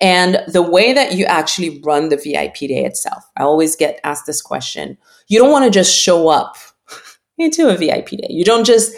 And 0.00 0.40
the 0.48 0.62
way 0.62 0.94
that 0.94 1.12
you 1.14 1.26
actually 1.26 1.80
run 1.84 2.08
the 2.08 2.16
vip 2.16 2.54
day 2.54 2.84
itself 2.86 3.22
i 3.36 3.42
always 3.42 3.76
get 3.76 4.00
asked 4.02 4.26
this 4.26 4.40
question. 4.40 4.96
You 5.28 5.38
don't 5.38 5.52
want 5.52 5.66
to 5.66 5.70
just 5.70 5.94
show 5.94 6.28
up 6.28 6.56
into 7.38 7.68
a 7.68 7.76
vip 7.76 8.08
day. 8.08 8.28
You 8.30 8.44
don't 8.44 8.64
just 8.64 8.94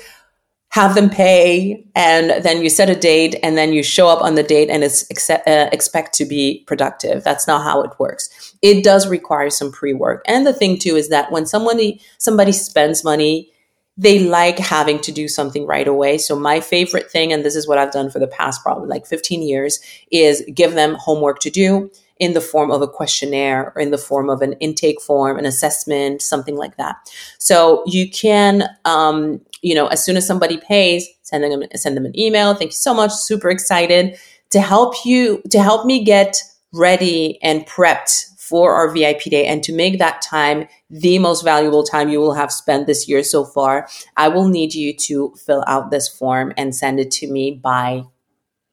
have 0.72 0.94
them 0.94 1.10
pay 1.10 1.84
and 1.94 2.42
then 2.42 2.62
you 2.62 2.70
set 2.70 2.88
a 2.88 2.94
date 2.94 3.36
and 3.42 3.58
then 3.58 3.74
you 3.74 3.82
show 3.82 4.08
up 4.08 4.22
on 4.22 4.36
the 4.36 4.42
date 4.42 4.70
and 4.70 4.82
it's 4.82 5.08
accept, 5.10 5.46
uh, 5.46 5.68
expect 5.70 6.14
to 6.14 6.24
be 6.24 6.64
productive. 6.66 7.22
That's 7.22 7.46
not 7.46 7.62
how 7.62 7.82
it 7.82 7.90
works. 7.98 8.56
It 8.62 8.82
does 8.82 9.06
require 9.06 9.50
some 9.50 9.70
pre-work. 9.70 10.24
And 10.26 10.46
the 10.46 10.54
thing 10.54 10.78
too 10.78 10.96
is 10.96 11.10
that 11.10 11.30
when 11.30 11.44
somebody 11.44 12.00
somebody 12.18 12.52
spends 12.52 13.04
money 13.04 13.50
they 13.98 14.20
like 14.20 14.58
having 14.58 14.98
to 15.00 15.12
do 15.12 15.28
something 15.28 15.66
right 15.66 15.86
away. 15.86 16.16
So 16.16 16.34
my 16.34 16.60
favorite 16.60 17.10
thing 17.10 17.34
and 17.34 17.44
this 17.44 17.54
is 17.54 17.68
what 17.68 17.76
i've 17.76 17.92
done 17.92 18.08
for 18.08 18.18
the 18.18 18.26
past 18.26 18.62
probably 18.62 18.88
like 18.88 19.06
15 19.06 19.42
years 19.42 19.78
is 20.10 20.42
give 20.54 20.72
them 20.72 20.94
homework 20.94 21.40
to 21.40 21.50
do 21.50 21.90
in 22.18 22.32
the 22.32 22.40
form 22.40 22.70
of 22.70 22.80
a 22.80 22.88
questionnaire 22.88 23.72
or 23.74 23.82
in 23.82 23.90
the 23.90 23.98
form 23.98 24.30
of 24.30 24.42
an 24.42 24.52
intake 24.54 25.02
form, 25.02 25.38
an 25.38 25.44
assessment, 25.44 26.22
something 26.22 26.56
like 26.56 26.76
that. 26.76 26.96
So 27.38 27.82
you 27.84 28.08
can, 28.08 28.68
um, 28.84 29.40
you 29.62 29.74
know, 29.74 29.86
as 29.86 30.04
soon 30.04 30.16
as 30.16 30.26
somebody 30.26 30.58
pays, 30.58 31.08
send 31.22 31.44
them 31.44 31.62
send 31.74 31.96
them 31.96 32.04
an 32.04 32.18
email. 32.18 32.54
Thank 32.54 32.72
you 32.72 32.76
so 32.76 32.92
much. 32.92 33.12
Super 33.12 33.48
excited 33.48 34.18
to 34.50 34.60
help 34.60 34.94
you 35.04 35.42
to 35.50 35.62
help 35.62 35.86
me 35.86 36.04
get 36.04 36.42
ready 36.72 37.38
and 37.42 37.66
prepped 37.66 38.26
for 38.38 38.74
our 38.74 38.90
VIP 38.90 39.22
day 39.22 39.46
and 39.46 39.62
to 39.62 39.72
make 39.72 39.98
that 39.98 40.20
time 40.20 40.68
the 40.90 41.18
most 41.18 41.42
valuable 41.42 41.84
time 41.84 42.10
you 42.10 42.20
will 42.20 42.34
have 42.34 42.52
spent 42.52 42.86
this 42.86 43.08
year 43.08 43.22
so 43.22 43.44
far, 43.44 43.88
I 44.16 44.28
will 44.28 44.48
need 44.48 44.74
you 44.74 44.94
to 45.06 45.34
fill 45.46 45.64
out 45.66 45.90
this 45.90 46.06
form 46.06 46.52
and 46.58 46.74
send 46.74 47.00
it 47.00 47.10
to 47.12 47.32
me 47.32 47.52
by 47.52 48.02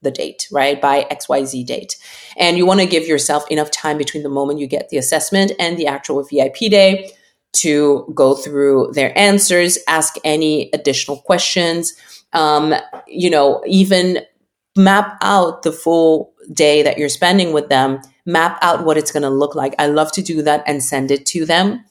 the 0.01 0.11
date, 0.11 0.47
right? 0.51 0.81
By 0.81 1.05
XYZ 1.11 1.65
date. 1.65 1.95
And 2.35 2.57
you 2.57 2.65
want 2.65 2.81
to 2.81 2.85
give 2.85 3.07
yourself 3.07 3.49
enough 3.49 3.71
time 3.71 3.97
between 3.97 4.23
the 4.23 4.29
moment 4.29 4.59
you 4.59 4.67
get 4.67 4.89
the 4.89 4.97
assessment 4.97 5.51
and 5.59 5.77
the 5.77 5.87
actual 5.87 6.23
VIP 6.23 6.57
day 6.69 7.11
to 7.51 8.11
go 8.13 8.35
through 8.35 8.91
their 8.93 9.17
answers, 9.17 9.77
ask 9.87 10.15
any 10.23 10.69
additional 10.73 11.17
questions, 11.17 11.93
um, 12.33 12.73
you 13.07 13.29
know, 13.29 13.63
even 13.65 14.19
map 14.75 15.17
out 15.21 15.63
the 15.63 15.71
full 15.71 16.33
day 16.53 16.81
that 16.83 16.97
you're 16.97 17.09
spending 17.09 17.53
with 17.53 17.69
them, 17.69 17.99
map 18.25 18.57
out 18.61 18.85
what 18.85 18.97
it's 18.97 19.11
going 19.11 19.23
to 19.23 19.29
look 19.29 19.55
like. 19.55 19.73
I 19.79 19.87
love 19.87 20.11
to 20.13 20.21
do 20.21 20.41
that 20.43 20.63
and 20.67 20.83
send 20.83 21.11
it 21.11 21.25
to 21.27 21.45
them 21.45 21.83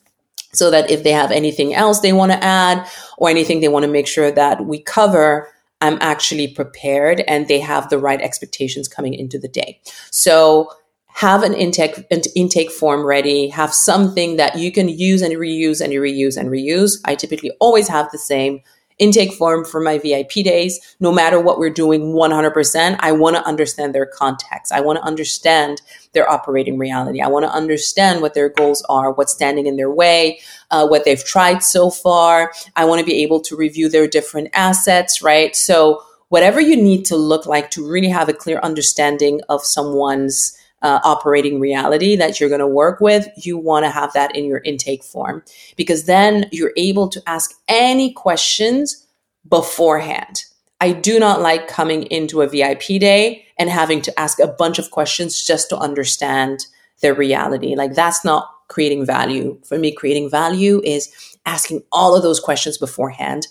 so 0.52 0.70
that 0.70 0.90
if 0.90 1.02
they 1.02 1.12
have 1.12 1.30
anything 1.30 1.74
else 1.74 2.00
they 2.00 2.12
want 2.12 2.32
to 2.32 2.42
add 2.42 2.88
or 3.18 3.28
anything 3.28 3.60
they 3.60 3.68
want 3.68 3.84
to 3.84 3.90
make 3.90 4.06
sure 4.06 4.30
that 4.30 4.64
we 4.64 4.80
cover, 4.80 5.48
I'm 5.80 5.98
actually 6.00 6.48
prepared 6.48 7.20
and 7.28 7.46
they 7.46 7.60
have 7.60 7.88
the 7.88 7.98
right 7.98 8.20
expectations 8.20 8.88
coming 8.88 9.14
into 9.14 9.38
the 9.38 9.48
day. 9.48 9.80
So 10.10 10.72
have 11.18 11.42
an 11.42 11.52
intake 11.52 12.06
an 12.12 12.22
intake 12.36 12.70
form 12.70 13.04
ready, 13.04 13.48
have 13.48 13.74
something 13.74 14.36
that 14.36 14.56
you 14.56 14.70
can 14.70 14.88
use 14.88 15.20
and 15.20 15.34
reuse 15.34 15.80
and 15.80 15.92
reuse 15.92 16.36
and 16.36 16.48
reuse. 16.48 16.92
I 17.04 17.16
typically 17.16 17.50
always 17.58 17.88
have 17.88 18.08
the 18.12 18.18
same 18.18 18.60
intake 19.00 19.32
form 19.32 19.64
for 19.64 19.80
my 19.80 19.98
VIP 19.98 20.30
days. 20.44 20.78
No 21.00 21.10
matter 21.10 21.40
what 21.40 21.58
we're 21.58 21.70
doing 21.70 22.12
100%, 22.12 22.96
I 23.00 23.10
want 23.10 23.34
to 23.34 23.44
understand 23.44 23.96
their 23.96 24.06
context. 24.06 24.70
I 24.70 24.80
want 24.80 24.98
to 24.98 25.04
understand 25.04 25.82
their 26.12 26.30
operating 26.30 26.78
reality. 26.78 27.20
I 27.20 27.26
want 27.26 27.44
to 27.46 27.52
understand 27.52 28.22
what 28.22 28.34
their 28.34 28.48
goals 28.48 28.84
are, 28.88 29.10
what's 29.10 29.32
standing 29.32 29.66
in 29.66 29.76
their 29.76 29.90
way, 29.90 30.38
uh, 30.70 30.86
what 30.86 31.04
they've 31.04 31.24
tried 31.24 31.64
so 31.64 31.90
far. 31.90 32.52
I 32.76 32.84
want 32.84 33.00
to 33.00 33.06
be 33.06 33.24
able 33.24 33.40
to 33.40 33.56
review 33.56 33.88
their 33.88 34.06
different 34.06 34.50
assets, 34.52 35.20
right? 35.20 35.56
So, 35.56 36.00
whatever 36.28 36.60
you 36.60 36.76
need 36.76 37.06
to 37.06 37.16
look 37.16 37.46
like 37.46 37.70
to 37.72 37.84
really 37.84 38.10
have 38.10 38.28
a 38.28 38.34
clear 38.34 38.60
understanding 38.62 39.40
of 39.48 39.64
someone's 39.64 40.56
uh, 40.82 41.00
operating 41.04 41.58
reality 41.60 42.16
that 42.16 42.38
you're 42.38 42.48
going 42.48 42.60
to 42.60 42.66
work 42.66 43.00
with, 43.00 43.28
you 43.36 43.58
want 43.58 43.84
to 43.84 43.90
have 43.90 44.12
that 44.12 44.34
in 44.36 44.44
your 44.44 44.58
intake 44.64 45.02
form 45.02 45.42
because 45.76 46.04
then 46.04 46.46
you're 46.52 46.72
able 46.76 47.08
to 47.08 47.22
ask 47.26 47.52
any 47.68 48.12
questions 48.12 49.06
beforehand. 49.48 50.44
I 50.80 50.92
do 50.92 51.18
not 51.18 51.40
like 51.40 51.66
coming 51.66 52.04
into 52.04 52.42
a 52.42 52.48
VIP 52.48 53.00
day 53.00 53.44
and 53.58 53.68
having 53.68 54.00
to 54.02 54.20
ask 54.20 54.38
a 54.38 54.46
bunch 54.46 54.78
of 54.78 54.90
questions 54.92 55.44
just 55.44 55.68
to 55.70 55.76
understand 55.76 56.66
their 57.00 57.14
reality. 57.14 57.74
Like 57.74 57.94
that's 57.94 58.24
not 58.24 58.48
creating 58.68 59.04
value. 59.04 59.58
For 59.64 59.78
me, 59.78 59.92
creating 59.92 60.30
value 60.30 60.80
is 60.84 61.12
asking 61.46 61.82
all 61.90 62.14
of 62.14 62.22
those 62.22 62.38
questions 62.38 62.78
beforehand 62.78 63.48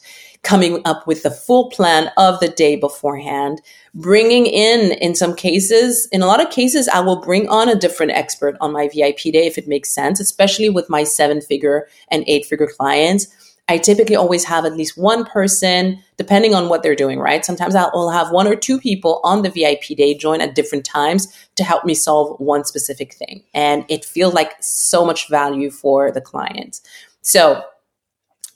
coming 0.48 0.82
up 0.86 1.06
with 1.06 1.24
the 1.24 1.30
full 1.30 1.70
plan 1.72 2.10
of 2.16 2.40
the 2.40 2.48
day 2.48 2.78
beforehand, 2.78 3.62
bringing 3.94 4.46
in, 4.46 4.94
in 4.94 5.14
some 5.14 5.36
cases, 5.36 6.08
in 6.14 6.22
a 6.22 6.26
lot 6.26 6.42
of 6.42 6.50
cases, 6.50 6.88
I 6.88 7.02
will 7.02 7.20
bring 7.20 7.50
on 7.50 7.68
a 7.68 7.76
different 7.76 8.14
expert 8.14 8.56
on 8.62 8.72
my 8.72 8.88
VIP 8.88 9.34
day 9.34 9.46
if 9.46 9.58
it 9.58 9.68
makes 9.68 9.92
sense, 9.92 10.22
especially 10.22 10.70
with 10.70 10.90
my 10.90 11.04
seven 11.04 11.42
figure 11.42 11.90
and 12.10 12.24
eight 12.28 12.46
figure 12.46 12.70
clients. 12.78 13.28
I 13.68 13.78
typically 13.78 14.16
always 14.16 14.46
have 14.46 14.64
at 14.64 14.78
least 14.78 14.98
one 14.98 15.26
person, 15.26 16.02
depending 16.16 16.56
on 16.56 16.70
what 16.70 16.82
they're 16.82 16.96
doing, 16.96 17.20
right? 17.20 17.44
Sometimes 17.44 17.76
I'll 17.76 18.10
have 18.10 18.32
one 18.32 18.48
or 18.48 18.56
two 18.56 18.80
people 18.80 19.20
on 19.26 19.42
the 19.42 19.50
VIP 19.50 19.98
day 19.98 20.18
join 20.18 20.40
at 20.40 20.56
different 20.56 20.86
times 20.86 21.28
to 21.56 21.66
help 21.66 21.84
me 21.84 21.94
solve 21.94 22.40
one 22.40 22.64
specific 22.64 23.14
thing. 23.16 23.44
And 23.54 23.84
it 23.90 24.06
feels 24.06 24.34
like 24.34 24.54
so 24.62 25.06
much 25.06 25.28
value 25.28 25.70
for 25.70 26.10
the 26.10 26.22
client. 26.22 26.80
So 27.22 27.66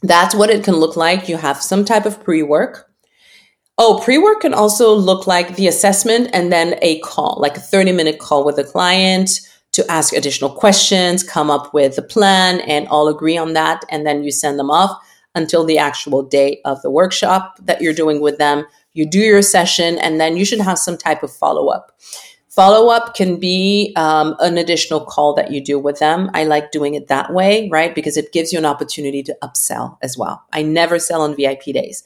that's 0.01 0.35
what 0.35 0.49
it 0.49 0.63
can 0.63 0.75
look 0.75 0.95
like. 0.95 1.29
You 1.29 1.37
have 1.37 1.61
some 1.61 1.85
type 1.85 2.05
of 2.05 2.23
pre 2.23 2.43
work. 2.43 2.91
Oh, 3.77 4.01
pre 4.03 4.17
work 4.17 4.41
can 4.41 4.53
also 4.53 4.93
look 4.93 5.27
like 5.27 5.55
the 5.55 5.67
assessment 5.67 6.29
and 6.33 6.51
then 6.51 6.75
a 6.81 6.99
call, 6.99 7.37
like 7.39 7.57
a 7.57 7.61
30 7.61 7.91
minute 7.91 8.19
call 8.19 8.43
with 8.43 8.55
the 8.55 8.63
client 8.63 9.29
to 9.73 9.89
ask 9.89 10.13
additional 10.13 10.49
questions, 10.49 11.23
come 11.23 11.49
up 11.49 11.73
with 11.73 11.97
a 11.97 12.01
plan, 12.01 12.59
and 12.61 12.87
all 12.89 13.07
agree 13.07 13.37
on 13.37 13.53
that. 13.53 13.83
And 13.89 14.05
then 14.05 14.23
you 14.23 14.31
send 14.31 14.59
them 14.59 14.69
off 14.69 14.99
until 15.33 15.63
the 15.63 15.77
actual 15.77 16.23
day 16.23 16.59
of 16.65 16.81
the 16.81 16.91
workshop 16.91 17.55
that 17.61 17.81
you're 17.81 17.93
doing 17.93 18.21
with 18.21 18.37
them. 18.37 18.65
You 18.93 19.09
do 19.09 19.19
your 19.19 19.41
session, 19.41 19.97
and 19.97 20.19
then 20.19 20.35
you 20.35 20.43
should 20.43 20.59
have 20.59 20.77
some 20.77 20.97
type 20.97 21.23
of 21.23 21.31
follow 21.31 21.69
up. 21.69 21.97
Follow 22.51 22.89
up 22.89 23.15
can 23.15 23.39
be 23.39 23.93
um, 23.95 24.35
an 24.41 24.57
additional 24.57 25.05
call 25.05 25.33
that 25.35 25.53
you 25.53 25.63
do 25.63 25.79
with 25.79 25.99
them. 25.99 26.29
I 26.33 26.43
like 26.43 26.73
doing 26.73 26.95
it 26.95 27.07
that 27.07 27.31
way, 27.33 27.69
right? 27.71 27.95
Because 27.95 28.17
it 28.17 28.33
gives 28.33 28.51
you 28.51 28.59
an 28.59 28.65
opportunity 28.65 29.23
to 29.23 29.37
upsell 29.41 29.97
as 30.01 30.17
well. 30.17 30.43
I 30.51 30.61
never 30.61 30.99
sell 30.99 31.21
on 31.21 31.33
VIP 31.33 31.63
days. 31.73 32.03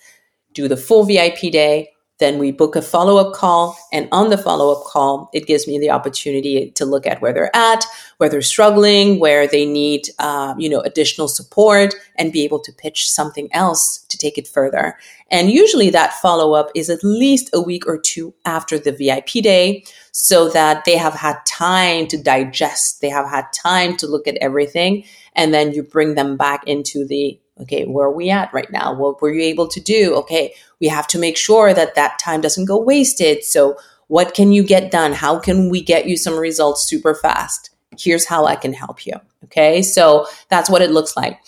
Do 0.53 0.67
the 0.67 0.77
full 0.77 1.03
VIP 1.03 1.51
day, 1.51 1.89
then 2.17 2.39
we 2.39 2.51
book 2.51 2.75
a 2.75 2.81
follow 2.81 3.17
up 3.17 3.33
call. 3.33 3.77
And 3.91 4.07
on 4.11 4.29
the 4.29 4.37
follow 4.37 4.71
up 4.71 4.85
call, 4.85 5.29
it 5.33 5.47
gives 5.47 5.67
me 5.67 5.79
the 5.79 5.89
opportunity 5.89 6.71
to 6.71 6.85
look 6.85 7.05
at 7.05 7.21
where 7.21 7.33
they're 7.33 7.55
at, 7.55 7.85
where 8.17 8.29
they're 8.29 8.41
struggling, 8.41 9.19
where 9.19 9.47
they 9.47 9.65
need, 9.65 10.07
uh, 10.19 10.55
you 10.57 10.69
know, 10.69 10.79
additional 10.81 11.27
support 11.27 11.93
and 12.17 12.31
be 12.31 12.43
able 12.43 12.59
to 12.59 12.71
pitch 12.71 13.11
something 13.11 13.49
else 13.51 14.05
to 14.07 14.17
take 14.17 14.37
it 14.37 14.47
further. 14.47 14.97
And 15.29 15.51
usually 15.51 15.89
that 15.89 16.13
follow 16.13 16.53
up 16.53 16.69
is 16.73 16.89
at 16.89 17.03
least 17.03 17.49
a 17.53 17.61
week 17.61 17.85
or 17.87 17.99
two 17.99 18.33
after 18.45 18.79
the 18.79 18.91
VIP 18.91 19.43
day 19.43 19.83
so 20.11 20.47
that 20.49 20.85
they 20.85 20.95
have 20.95 21.13
had 21.13 21.37
time 21.45 22.07
to 22.07 22.21
digest. 22.21 23.01
They 23.01 23.09
have 23.09 23.29
had 23.29 23.45
time 23.51 23.97
to 23.97 24.07
look 24.07 24.27
at 24.27 24.37
everything. 24.39 25.03
And 25.33 25.53
then 25.53 25.73
you 25.73 25.83
bring 25.83 26.15
them 26.15 26.37
back 26.37 26.65
into 26.65 27.05
the 27.05 27.37
okay, 27.61 27.85
where 27.85 28.07
are 28.07 28.11
we 28.11 28.29
at 28.29 28.53
right 28.53 28.71
now? 28.71 28.93
What 28.93 29.21
were 29.21 29.33
you 29.33 29.41
able 29.41 29.67
to 29.67 29.79
do? 29.79 30.13
Okay, 30.15 30.53
we 30.79 30.87
have 30.87 31.07
to 31.07 31.19
make 31.19 31.37
sure 31.37 31.73
that 31.73 31.95
that 31.95 32.19
time 32.19 32.41
doesn't 32.41 32.65
go 32.65 32.79
wasted. 32.79 33.43
So, 33.43 33.77
what 34.07 34.33
can 34.33 34.51
you 34.51 34.63
get 34.63 34.91
done? 34.91 35.13
How 35.13 35.39
can 35.39 35.69
we 35.69 35.81
get 35.81 36.05
you 36.07 36.15
some 36.15 36.37
results 36.37 36.87
super 36.87 37.15
fast? 37.15 37.71
Here's 37.97 38.25
how 38.25 38.45
I 38.45 38.55
can 38.55 38.73
help 38.73 39.05
you. 39.05 39.13
Okay, 39.45 39.81
so 39.81 40.27
that's 40.49 40.69
what 40.69 40.81
it 40.81 40.91
looks 40.91 41.15
like. 41.15 41.39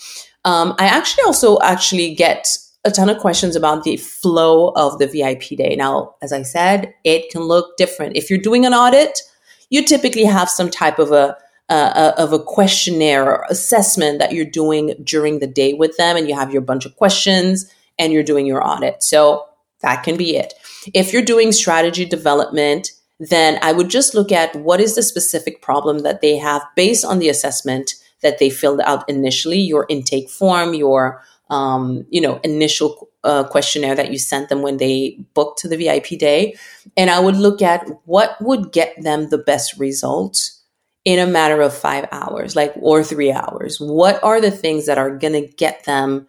Um, 0.44 0.74
I 0.78 0.86
actually 0.86 1.24
also 1.24 1.58
actually 1.60 2.14
get 2.14 2.48
a 2.84 2.90
ton 2.90 3.10
of 3.10 3.18
questions 3.18 3.54
about 3.54 3.84
the 3.84 3.96
flow 3.96 4.68
of 4.70 4.98
the 4.98 5.06
VIP 5.06 5.58
day. 5.58 5.76
Now, 5.76 6.14
as 6.22 6.32
I 6.32 6.42
said, 6.42 6.94
it 7.04 7.30
can 7.30 7.42
look 7.42 7.76
different. 7.76 8.16
If 8.16 8.30
you're 8.30 8.38
doing 8.38 8.64
an 8.64 8.72
audit, 8.72 9.20
you 9.70 9.84
typically 9.84 10.24
have 10.24 10.48
some 10.48 10.70
type 10.70 10.98
of 10.98 11.12
a 11.12 11.36
uh, 11.68 12.12
of 12.16 12.32
a 12.32 12.38
questionnaire 12.38 13.24
or 13.24 13.46
assessment 13.50 14.18
that 14.18 14.32
you're 14.32 14.44
doing 14.44 14.94
during 15.04 15.38
the 15.38 15.46
day 15.46 15.74
with 15.74 15.96
them, 15.96 16.16
and 16.16 16.28
you 16.28 16.34
have 16.34 16.52
your 16.52 16.62
bunch 16.62 16.86
of 16.86 16.96
questions 16.96 17.72
and 17.98 18.12
you're 18.12 18.22
doing 18.22 18.46
your 18.46 18.66
audit. 18.66 19.02
So 19.02 19.46
that 19.80 20.02
can 20.02 20.16
be 20.16 20.36
it. 20.36 20.54
If 20.94 21.12
you're 21.12 21.22
doing 21.22 21.52
strategy 21.52 22.04
development, 22.04 22.92
then 23.20 23.58
I 23.62 23.72
would 23.72 23.88
just 23.88 24.14
look 24.14 24.30
at 24.30 24.54
what 24.56 24.80
is 24.80 24.94
the 24.94 25.02
specific 25.02 25.60
problem 25.60 26.00
that 26.00 26.20
they 26.20 26.36
have 26.36 26.62
based 26.76 27.04
on 27.04 27.18
the 27.18 27.28
assessment 27.28 27.94
that 28.22 28.38
they 28.38 28.50
filled 28.50 28.80
out 28.80 29.08
initially, 29.08 29.58
your 29.58 29.86
intake 29.88 30.30
form, 30.30 30.74
your 30.74 31.22
um, 31.50 32.06
you 32.10 32.20
know 32.20 32.40
initial 32.44 33.08
uh, 33.24 33.44
questionnaire 33.44 33.94
that 33.94 34.12
you 34.12 34.18
sent 34.18 34.48
them 34.48 34.62
when 34.62 34.76
they 34.76 35.18
booked 35.34 35.58
to 35.60 35.68
the 35.68 35.76
VIP 35.76 36.18
day, 36.18 36.54
and 36.96 37.10
I 37.10 37.20
would 37.20 37.36
look 37.36 37.62
at 37.62 37.88
what 38.04 38.36
would 38.40 38.72
get 38.72 39.00
them 39.02 39.28
the 39.28 39.38
best 39.38 39.78
results 39.78 40.57
in 41.04 41.18
a 41.18 41.26
matter 41.26 41.60
of 41.60 41.76
five 41.76 42.06
hours, 42.12 42.54
like, 42.56 42.72
or 42.76 43.02
three 43.02 43.32
hours? 43.32 43.78
What 43.80 44.22
are 44.22 44.40
the 44.40 44.50
things 44.50 44.86
that 44.86 44.98
are 44.98 45.16
going 45.16 45.32
to 45.34 45.46
get 45.56 45.84
them 45.84 46.26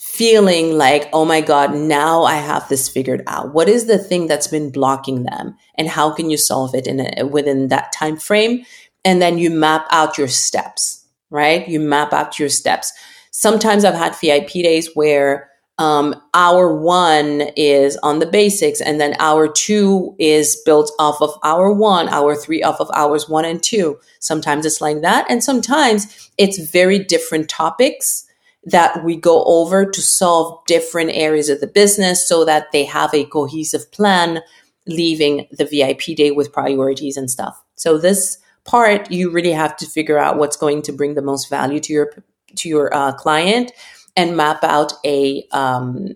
feeling 0.00 0.76
like, 0.76 1.08
oh 1.12 1.24
my 1.24 1.40
God, 1.40 1.74
now 1.74 2.24
I 2.24 2.36
have 2.36 2.68
this 2.68 2.88
figured 2.88 3.22
out? 3.26 3.52
What 3.54 3.68
is 3.68 3.86
the 3.86 3.98
thing 3.98 4.26
that's 4.26 4.46
been 4.46 4.70
blocking 4.70 5.24
them? 5.24 5.56
And 5.76 5.88
how 5.88 6.12
can 6.12 6.30
you 6.30 6.36
solve 6.36 6.74
it 6.74 6.86
in 6.86 7.00
a, 7.00 7.26
within 7.26 7.68
that 7.68 7.92
time 7.92 8.16
frame? 8.16 8.64
And 9.04 9.20
then 9.20 9.38
you 9.38 9.50
map 9.50 9.86
out 9.90 10.18
your 10.18 10.28
steps, 10.28 11.04
right? 11.30 11.66
You 11.68 11.80
map 11.80 12.12
out 12.12 12.38
your 12.38 12.48
steps. 12.48 12.92
Sometimes 13.30 13.84
I've 13.84 13.94
had 13.94 14.16
VIP 14.16 14.48
days 14.48 14.90
where 14.94 15.50
um, 15.78 16.14
hour 16.32 16.74
one 16.74 17.42
is 17.56 17.96
on 17.98 18.18
the 18.18 18.26
basics, 18.26 18.80
and 18.80 19.00
then 19.00 19.14
hour 19.18 19.46
two 19.46 20.14
is 20.18 20.56
built 20.64 20.90
off 20.98 21.20
of 21.20 21.38
hour 21.44 21.72
one, 21.72 22.08
hour 22.08 22.34
three 22.34 22.62
off 22.62 22.80
of 22.80 22.90
hours 22.94 23.28
one 23.28 23.44
and 23.44 23.62
two. 23.62 23.98
Sometimes 24.20 24.64
it's 24.64 24.80
like 24.80 25.02
that, 25.02 25.26
and 25.28 25.44
sometimes 25.44 26.30
it's 26.38 26.58
very 26.58 26.98
different 26.98 27.48
topics 27.48 28.26
that 28.64 29.04
we 29.04 29.16
go 29.16 29.44
over 29.44 29.88
to 29.88 30.02
solve 30.02 30.64
different 30.66 31.10
areas 31.12 31.48
of 31.48 31.60
the 31.60 31.66
business 31.68 32.28
so 32.28 32.44
that 32.44 32.72
they 32.72 32.84
have 32.84 33.14
a 33.14 33.24
cohesive 33.26 33.90
plan 33.92 34.42
leaving 34.86 35.46
the 35.52 35.64
VIP 35.64 36.16
day 36.16 36.30
with 36.30 36.52
priorities 36.52 37.16
and 37.16 37.30
stuff. 37.30 37.62
So 37.76 37.98
this 37.98 38.38
part 38.64 39.10
you 39.10 39.30
really 39.30 39.52
have 39.52 39.76
to 39.76 39.86
figure 39.86 40.18
out 40.18 40.38
what's 40.38 40.56
going 40.56 40.82
to 40.82 40.92
bring 40.92 41.14
the 41.14 41.22
most 41.22 41.48
value 41.48 41.80
to 41.80 41.92
your 41.92 42.12
to 42.56 42.68
your 42.68 42.92
uh, 42.94 43.12
client 43.12 43.72
and 44.16 44.36
map 44.36 44.64
out 44.64 44.92
a 45.04 45.46
um, 45.52 46.08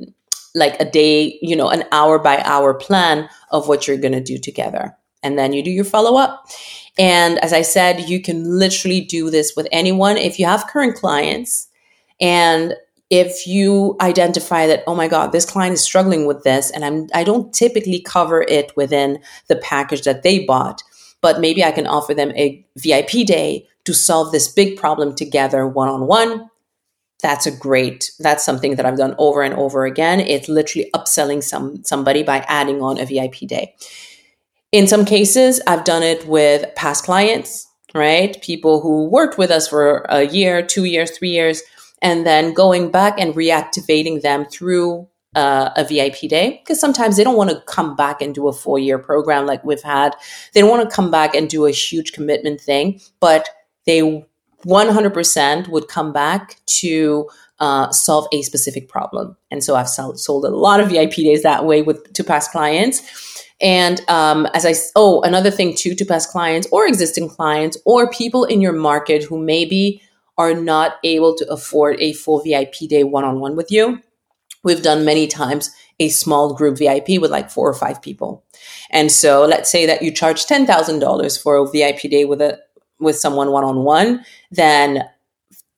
like 0.54 0.80
a 0.80 0.90
day, 0.90 1.38
you 1.42 1.54
know, 1.54 1.69
an 1.69 1.85
hour 1.92 2.19
by 2.19 2.38
hour 2.38 2.75
plan 2.75 3.28
of 3.50 3.69
what 3.69 3.87
you're 3.87 3.97
going 3.97 4.12
to 4.12 4.21
do 4.21 4.38
together. 4.38 4.97
And 5.23 5.38
then 5.38 5.52
you 5.52 5.62
do 5.62 5.71
your 5.71 5.85
follow 5.85 6.19
up. 6.19 6.47
And 6.99 7.38
as 7.38 7.52
I 7.52 7.62
said, 7.62 8.09
you 8.09 8.21
can 8.21 8.59
literally 8.59 9.00
do 9.00 9.30
this 9.30 9.54
with 9.54 9.69
anyone. 9.71 10.16
If 10.16 10.38
you 10.38 10.47
have 10.47 10.66
current 10.66 10.97
clients 10.97 11.69
and 12.21 12.75
if 13.11 13.47
you 13.47 13.97
identify 14.00 14.66
that, 14.69 14.85
oh 14.87 14.95
my 14.95 15.09
God, 15.09 15.33
this 15.33 15.45
client 15.45 15.75
is 15.75 15.83
struggling 15.83 16.26
with 16.26 16.45
this, 16.45 16.71
and 16.71 16.85
I'm 16.85 17.09
I 17.12 17.25
don't 17.25 17.52
typically 17.52 18.00
cover 18.00 18.42
it 18.42 18.73
within 18.76 19.19
the 19.49 19.57
package 19.57 20.02
that 20.02 20.23
they 20.23 20.45
bought, 20.45 20.83
but 21.21 21.40
maybe 21.40 21.64
I 21.64 21.73
can 21.73 21.88
offer 21.88 22.14
them 22.14 22.30
a 22.37 22.64
VIP 22.76 23.26
day 23.26 23.66
to 23.85 23.95
solve 23.95 24.30
this 24.30 24.47
big 24.47 24.78
problem 24.78 25.14
together 25.14 25.66
one 25.66 25.88
on 25.88 26.07
one 26.07 26.50
that's 27.21 27.47
a 27.47 27.50
great 27.50 28.11
that's 28.19 28.45
something 28.45 28.77
that 28.77 28.87
i've 28.87 28.97
done 28.97 29.15
over 29.19 29.43
and 29.43 29.55
over 29.55 29.85
again. 29.85 30.21
It's 30.21 30.49
literally 30.49 30.91
upselling 30.95 31.43
some 31.43 31.85
somebody 31.85 32.23
by 32.23 32.45
adding 32.49 32.83
on 32.83 32.99
a 32.99 33.07
vip 33.07 33.35
day. 33.47 33.75
In 34.73 34.87
some 34.87 35.05
cases 35.05 35.61
i've 35.67 35.85
done 35.85 36.03
it 36.03 36.27
with 36.27 36.75
past 36.75 37.05
clients 37.05 37.67
right? 37.95 38.41
People 38.41 38.81
who 38.81 39.09
worked 39.09 39.37
with 39.37 39.50
us 39.50 39.67
for 39.69 40.07
a 40.09 40.23
year 40.23 40.62
two 40.62 40.85
years 40.85 41.11
three 41.17 41.31
years 41.31 41.62
and 42.03 42.27
then 42.27 42.55
going 42.55 42.91
back 42.91 43.19
and 43.19 43.35
reactivating 43.35 44.23
them 44.23 44.47
through 44.47 45.09
uh, 45.35 45.71
a 45.77 45.85
vip 45.85 46.19
day. 46.29 46.61
Because 46.62 46.81
sometimes 46.81 47.17
they 47.17 47.25
don't 47.25 47.37
want 47.37 47.50
to 47.50 47.61
come 47.67 47.95
back 47.95 48.21
and 48.23 48.35
do 48.35 48.49
a 48.49 48.53
four 48.53 48.79
year 48.79 48.99
program 48.99 49.47
like 49.47 49.65
we've 49.65 49.83
had. 49.83 50.15
They 50.55 50.61
don't 50.61 50.71
want 50.71 50.89
to 50.89 50.95
come 50.95 51.11
back 51.11 51.35
and 51.35 51.49
do 51.49 51.67
a 51.67 51.71
huge 51.71 52.12
commitment 52.12 52.61
thing 52.61 53.00
but 53.21 53.49
they 53.87 54.25
100% 54.67 55.69
would 55.69 55.88
come 55.88 56.12
back 56.12 56.61
to 56.67 57.29
uh, 57.59 57.90
solve 57.90 58.26
a 58.33 58.43
specific 58.43 58.88
problem. 58.88 59.37
And 59.50 59.62
so 59.62 59.76
I've 59.76 59.88
sold, 59.88 60.19
sold 60.19 60.45
a 60.45 60.49
lot 60.49 60.81
of 60.81 60.88
VIP 60.88 61.14
days 61.17 61.43
that 61.43 61.67
way 61.67 61.83
with 61.83 62.12
to 62.14 62.25
past 62.25 62.50
clients. 62.52 63.47
And 63.61 64.00
um, 64.09 64.47
as 64.55 64.64
I, 64.64 64.75
oh, 64.97 65.21
another 65.23 65.50
thing 65.50 65.75
too, 65.76 65.95
to 65.95 66.05
past 66.05 66.31
clients 66.31 66.67
or 66.73 66.87
existing 66.87 67.29
clients 67.29 67.76
or 67.85 68.11
people 68.11 68.45
in 68.45 68.62
your 68.62 68.73
market 68.73 69.23
who 69.23 69.38
maybe 69.38 70.00
are 70.38 70.55
not 70.55 70.95
able 71.05 71.37
to 71.37 71.47
afford 71.52 72.00
a 72.00 72.14
full 72.14 72.43
VIP 72.43 72.88
day 72.88 73.05
one 73.05 73.25
on 73.25 73.40
one 73.40 73.57
with 73.57 73.71
you. 73.71 74.02
We've 74.62 74.83
done 74.83 75.05
many 75.05 75.26
times 75.26 75.71
a 75.99 76.09
small 76.09 76.55
group 76.55 76.79
VIP 76.79 77.21
with 77.21 77.31
like 77.31 77.50
four 77.50 77.69
or 77.69 77.75
five 77.75 78.00
people. 78.00 78.45
And 78.90 79.12
so 79.12 79.45
let's 79.45 79.71
say 79.71 79.85
that 79.85 80.00
you 80.00 80.11
charge 80.11 80.47
$10,000 80.47 81.43
for 81.43 81.57
a 81.57 81.71
VIP 81.71 82.11
day 82.11 82.25
with 82.25 82.40
a 82.40 82.59
with 83.00 83.16
someone 83.16 83.50
one 83.50 83.64
on 83.64 83.85
one, 83.85 84.25
then 84.50 85.04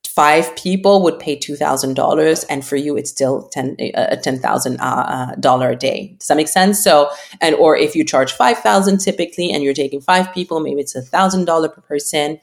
five 0.07 0.55
people 0.57 1.03
would 1.03 1.19
pay 1.19 1.37
two 1.37 1.57
thousand 1.57 1.95
dollars, 1.95 2.45
and 2.45 2.65
for 2.65 2.77
you, 2.77 2.97
it's 2.97 3.11
still 3.11 3.49
ten 3.49 3.77
a 3.79 4.17
ten 4.17 4.39
thousand 4.39 4.79
uh, 4.81 4.85
uh, 4.85 5.35
dollar 5.37 5.71
a 5.71 5.77
day. 5.77 6.17
Does 6.19 6.29
that 6.29 6.37
make 6.37 6.49
sense? 6.49 6.83
So, 6.83 7.11
and 7.41 7.55
or 7.55 7.77
if 7.77 7.97
you 7.97 8.05
charge 8.05 8.33
five 8.33 8.59
thousand 8.59 8.99
typically, 8.99 9.51
and 9.51 9.63
you're 9.63 9.75
taking 9.75 10.01
five 10.01 10.33
people, 10.35 10.61
maybe 10.61 10.81
it's 10.81 10.95
a 10.95 11.03
thousand 11.03 11.47
dollar 11.47 11.69
per 11.69 11.81
person. 11.81 12.41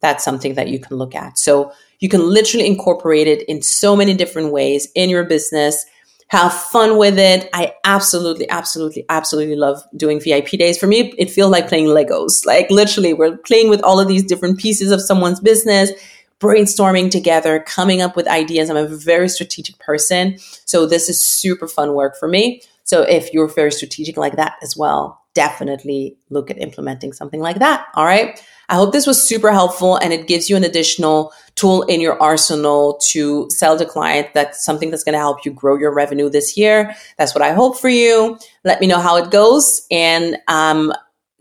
That's 0.00 0.24
something 0.24 0.54
that 0.54 0.68
you 0.68 0.78
can 0.78 0.96
look 0.96 1.14
at. 1.14 1.38
So 1.38 1.72
you 1.98 2.08
can 2.08 2.26
literally 2.26 2.66
incorporate 2.66 3.26
it 3.26 3.42
in 3.42 3.60
so 3.60 3.94
many 3.94 4.14
different 4.14 4.50
ways 4.50 4.88
in 4.94 5.10
your 5.10 5.24
business 5.24 5.84
have 6.30 6.52
fun 6.52 6.96
with 6.96 7.18
it. 7.18 7.50
I 7.52 7.74
absolutely, 7.82 8.48
absolutely, 8.48 9.04
absolutely 9.08 9.56
love 9.56 9.82
doing 9.96 10.20
VIP 10.20 10.50
days. 10.50 10.78
For 10.78 10.86
me, 10.86 11.12
it 11.18 11.28
feels 11.28 11.50
like 11.50 11.68
playing 11.68 11.86
Legos. 11.86 12.46
Like 12.46 12.70
literally, 12.70 13.12
we're 13.12 13.36
playing 13.38 13.68
with 13.68 13.82
all 13.82 13.98
of 13.98 14.06
these 14.06 14.22
different 14.22 14.56
pieces 14.56 14.92
of 14.92 15.02
someone's 15.02 15.40
business, 15.40 15.90
brainstorming 16.38 17.10
together, 17.10 17.58
coming 17.66 18.00
up 18.00 18.14
with 18.14 18.28
ideas. 18.28 18.70
I'm 18.70 18.76
a 18.76 18.86
very 18.86 19.28
strategic 19.28 19.76
person. 19.80 20.38
So 20.66 20.86
this 20.86 21.08
is 21.08 21.24
super 21.24 21.66
fun 21.66 21.94
work 21.94 22.16
for 22.16 22.28
me. 22.28 22.62
So 22.84 23.02
if 23.02 23.34
you're 23.34 23.48
very 23.48 23.72
strategic 23.72 24.16
like 24.16 24.36
that 24.36 24.54
as 24.62 24.76
well, 24.76 25.20
definitely 25.34 26.16
look 26.28 26.48
at 26.48 26.58
implementing 26.58 27.12
something 27.12 27.40
like 27.40 27.58
that. 27.58 27.86
All 27.94 28.04
right. 28.04 28.40
I 28.70 28.74
hope 28.76 28.92
this 28.92 29.04
was 29.04 29.20
super 29.20 29.50
helpful 29.50 29.96
and 29.96 30.12
it 30.12 30.28
gives 30.28 30.48
you 30.48 30.54
an 30.54 30.62
additional 30.62 31.32
tool 31.56 31.82
in 31.82 32.00
your 32.00 32.16
arsenal 32.22 33.00
to 33.08 33.50
sell 33.50 33.76
to 33.76 33.84
client. 33.84 34.28
That's 34.32 34.64
something 34.64 34.92
that's 34.92 35.02
going 35.02 35.14
to 35.14 35.18
help 35.18 35.44
you 35.44 35.50
grow 35.50 35.76
your 35.76 35.92
revenue 35.92 36.30
this 36.30 36.56
year. 36.56 36.94
That's 37.18 37.34
what 37.34 37.42
I 37.42 37.52
hope 37.52 37.76
for 37.76 37.88
you. 37.88 38.38
Let 38.64 38.80
me 38.80 38.86
know 38.86 39.00
how 39.00 39.16
it 39.16 39.32
goes 39.32 39.84
and 39.90 40.38
I'm 40.46 40.92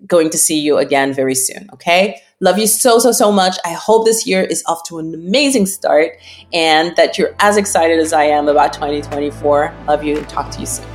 going 0.08 0.32
to 0.32 0.39
see 0.39 0.60
you 0.60 0.80
again 0.80 1.13
very 1.13 1.36
soon. 1.36 1.70
Okay. 1.72 2.20
Love 2.39 2.58
you 2.58 2.65
so, 2.65 2.98
so, 2.98 3.12
so 3.12 3.32
much. 3.32 3.58
I 3.63 3.74
hope 3.74 4.06
this 4.06 4.26
year 4.26 4.42
is 4.42 4.63
off 4.65 4.82
to 4.88 4.98
an 4.98 5.13
amazing 5.13 5.68
start 5.68 6.13
and 6.52 6.96
that 6.96 7.20
you're 7.20 7.36
as 7.38 7.58
excited 7.58 8.00
as 8.00 8.12
I 8.12 8.24
am 8.24 8.48
about 8.48 8.74
2024. 8.74 9.72
Love 9.88 10.04
you 10.04 10.18
and 10.18 10.28
talk 10.28 10.50
to 10.50 10.60
you 10.62 10.65
soon. 10.65 10.88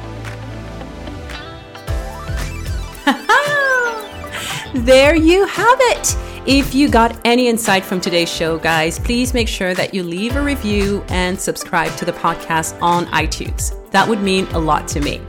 there 4.85 5.15
you 5.15 5.47
have 5.47 5.79
it. 5.81 6.24
If 6.47 6.75
you 6.75 6.91
got 6.91 7.19
any 7.25 7.49
insight 7.49 7.87
from 7.87 8.03
today's 8.03 8.31
show, 8.31 8.59
guys, 8.59 8.99
please 8.99 9.33
make 9.33 9.49
sure 9.49 9.73
that 9.73 9.95
you 9.95 10.03
leave 10.03 10.37
a 10.37 10.43
review 10.43 11.03
and 11.09 11.41
subscribe 11.41 11.97
to 11.97 12.05
the 12.05 12.13
podcast 12.13 12.81
on 12.83 13.07
iTunes. 13.07 13.73
That 13.93 14.07
would 14.07 14.23
mean 14.23 14.47
a 14.49 14.59
lot 14.59 14.87
to 14.89 15.01
me. 15.01 15.23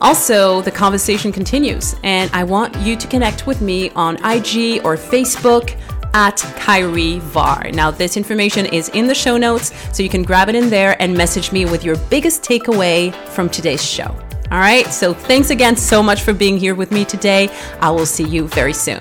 Also, 0.00 0.60
the 0.62 0.70
conversation 0.70 1.32
continues, 1.32 1.96
and 2.04 2.30
I 2.32 2.44
want 2.44 2.76
you 2.76 2.94
to 2.94 3.08
connect 3.08 3.48
with 3.48 3.60
me 3.60 3.90
on 3.90 4.18
IG 4.18 4.84
or 4.84 4.96
Facebook 4.96 5.76
at 6.14 6.36
Kyrie 6.56 7.18
Var. 7.18 7.72
Now, 7.72 7.90
this 7.90 8.16
information 8.16 8.66
is 8.66 8.88
in 8.90 9.08
the 9.08 9.16
show 9.16 9.36
notes, 9.36 9.72
so 9.92 10.04
you 10.04 10.08
can 10.08 10.22
grab 10.22 10.48
it 10.48 10.54
in 10.54 10.70
there 10.70 10.94
and 11.02 11.12
message 11.12 11.50
me 11.50 11.64
with 11.64 11.82
your 11.82 11.96
biggest 12.08 12.44
takeaway 12.44 13.12
from 13.30 13.50
today's 13.50 13.84
show. 13.84 14.14
All 14.52 14.60
right, 14.60 14.86
so 14.86 15.12
thanks 15.12 15.50
again 15.50 15.76
so 15.76 16.04
much 16.04 16.22
for 16.22 16.32
being 16.32 16.56
here 16.56 16.76
with 16.76 16.92
me 16.92 17.04
today. 17.04 17.48
I 17.80 17.90
will 17.90 18.06
see 18.06 18.28
you 18.28 18.46
very 18.46 18.74
soon. 18.74 19.00